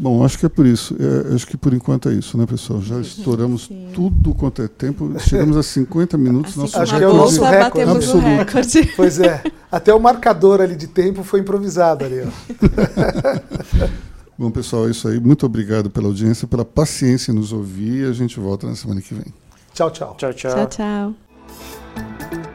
[0.00, 0.96] Bom, acho que é por isso.
[0.98, 2.80] É, acho que por enquanto é isso, né, pessoal?
[2.80, 3.90] Já estouramos Sim.
[3.92, 5.12] tudo quanto é tempo.
[5.20, 6.52] Chegamos a 50 minutos.
[6.52, 7.90] Assim, nosso acho que é o nosso recorde.
[7.90, 8.26] Absoluto.
[8.26, 8.92] recorde.
[8.96, 9.42] Pois é.
[9.70, 12.26] Até o marcador ali de tempo foi improvisado ali.
[14.38, 15.20] Bom, pessoal, é isso aí.
[15.20, 18.08] Muito obrigado pela audiência, pela paciência em nos ouvir.
[18.08, 19.26] A gente volta na semana que vem.
[19.74, 20.16] Tchau, tchau.
[20.16, 20.66] Tchau, tchau.
[20.66, 22.49] Tchau, tchau.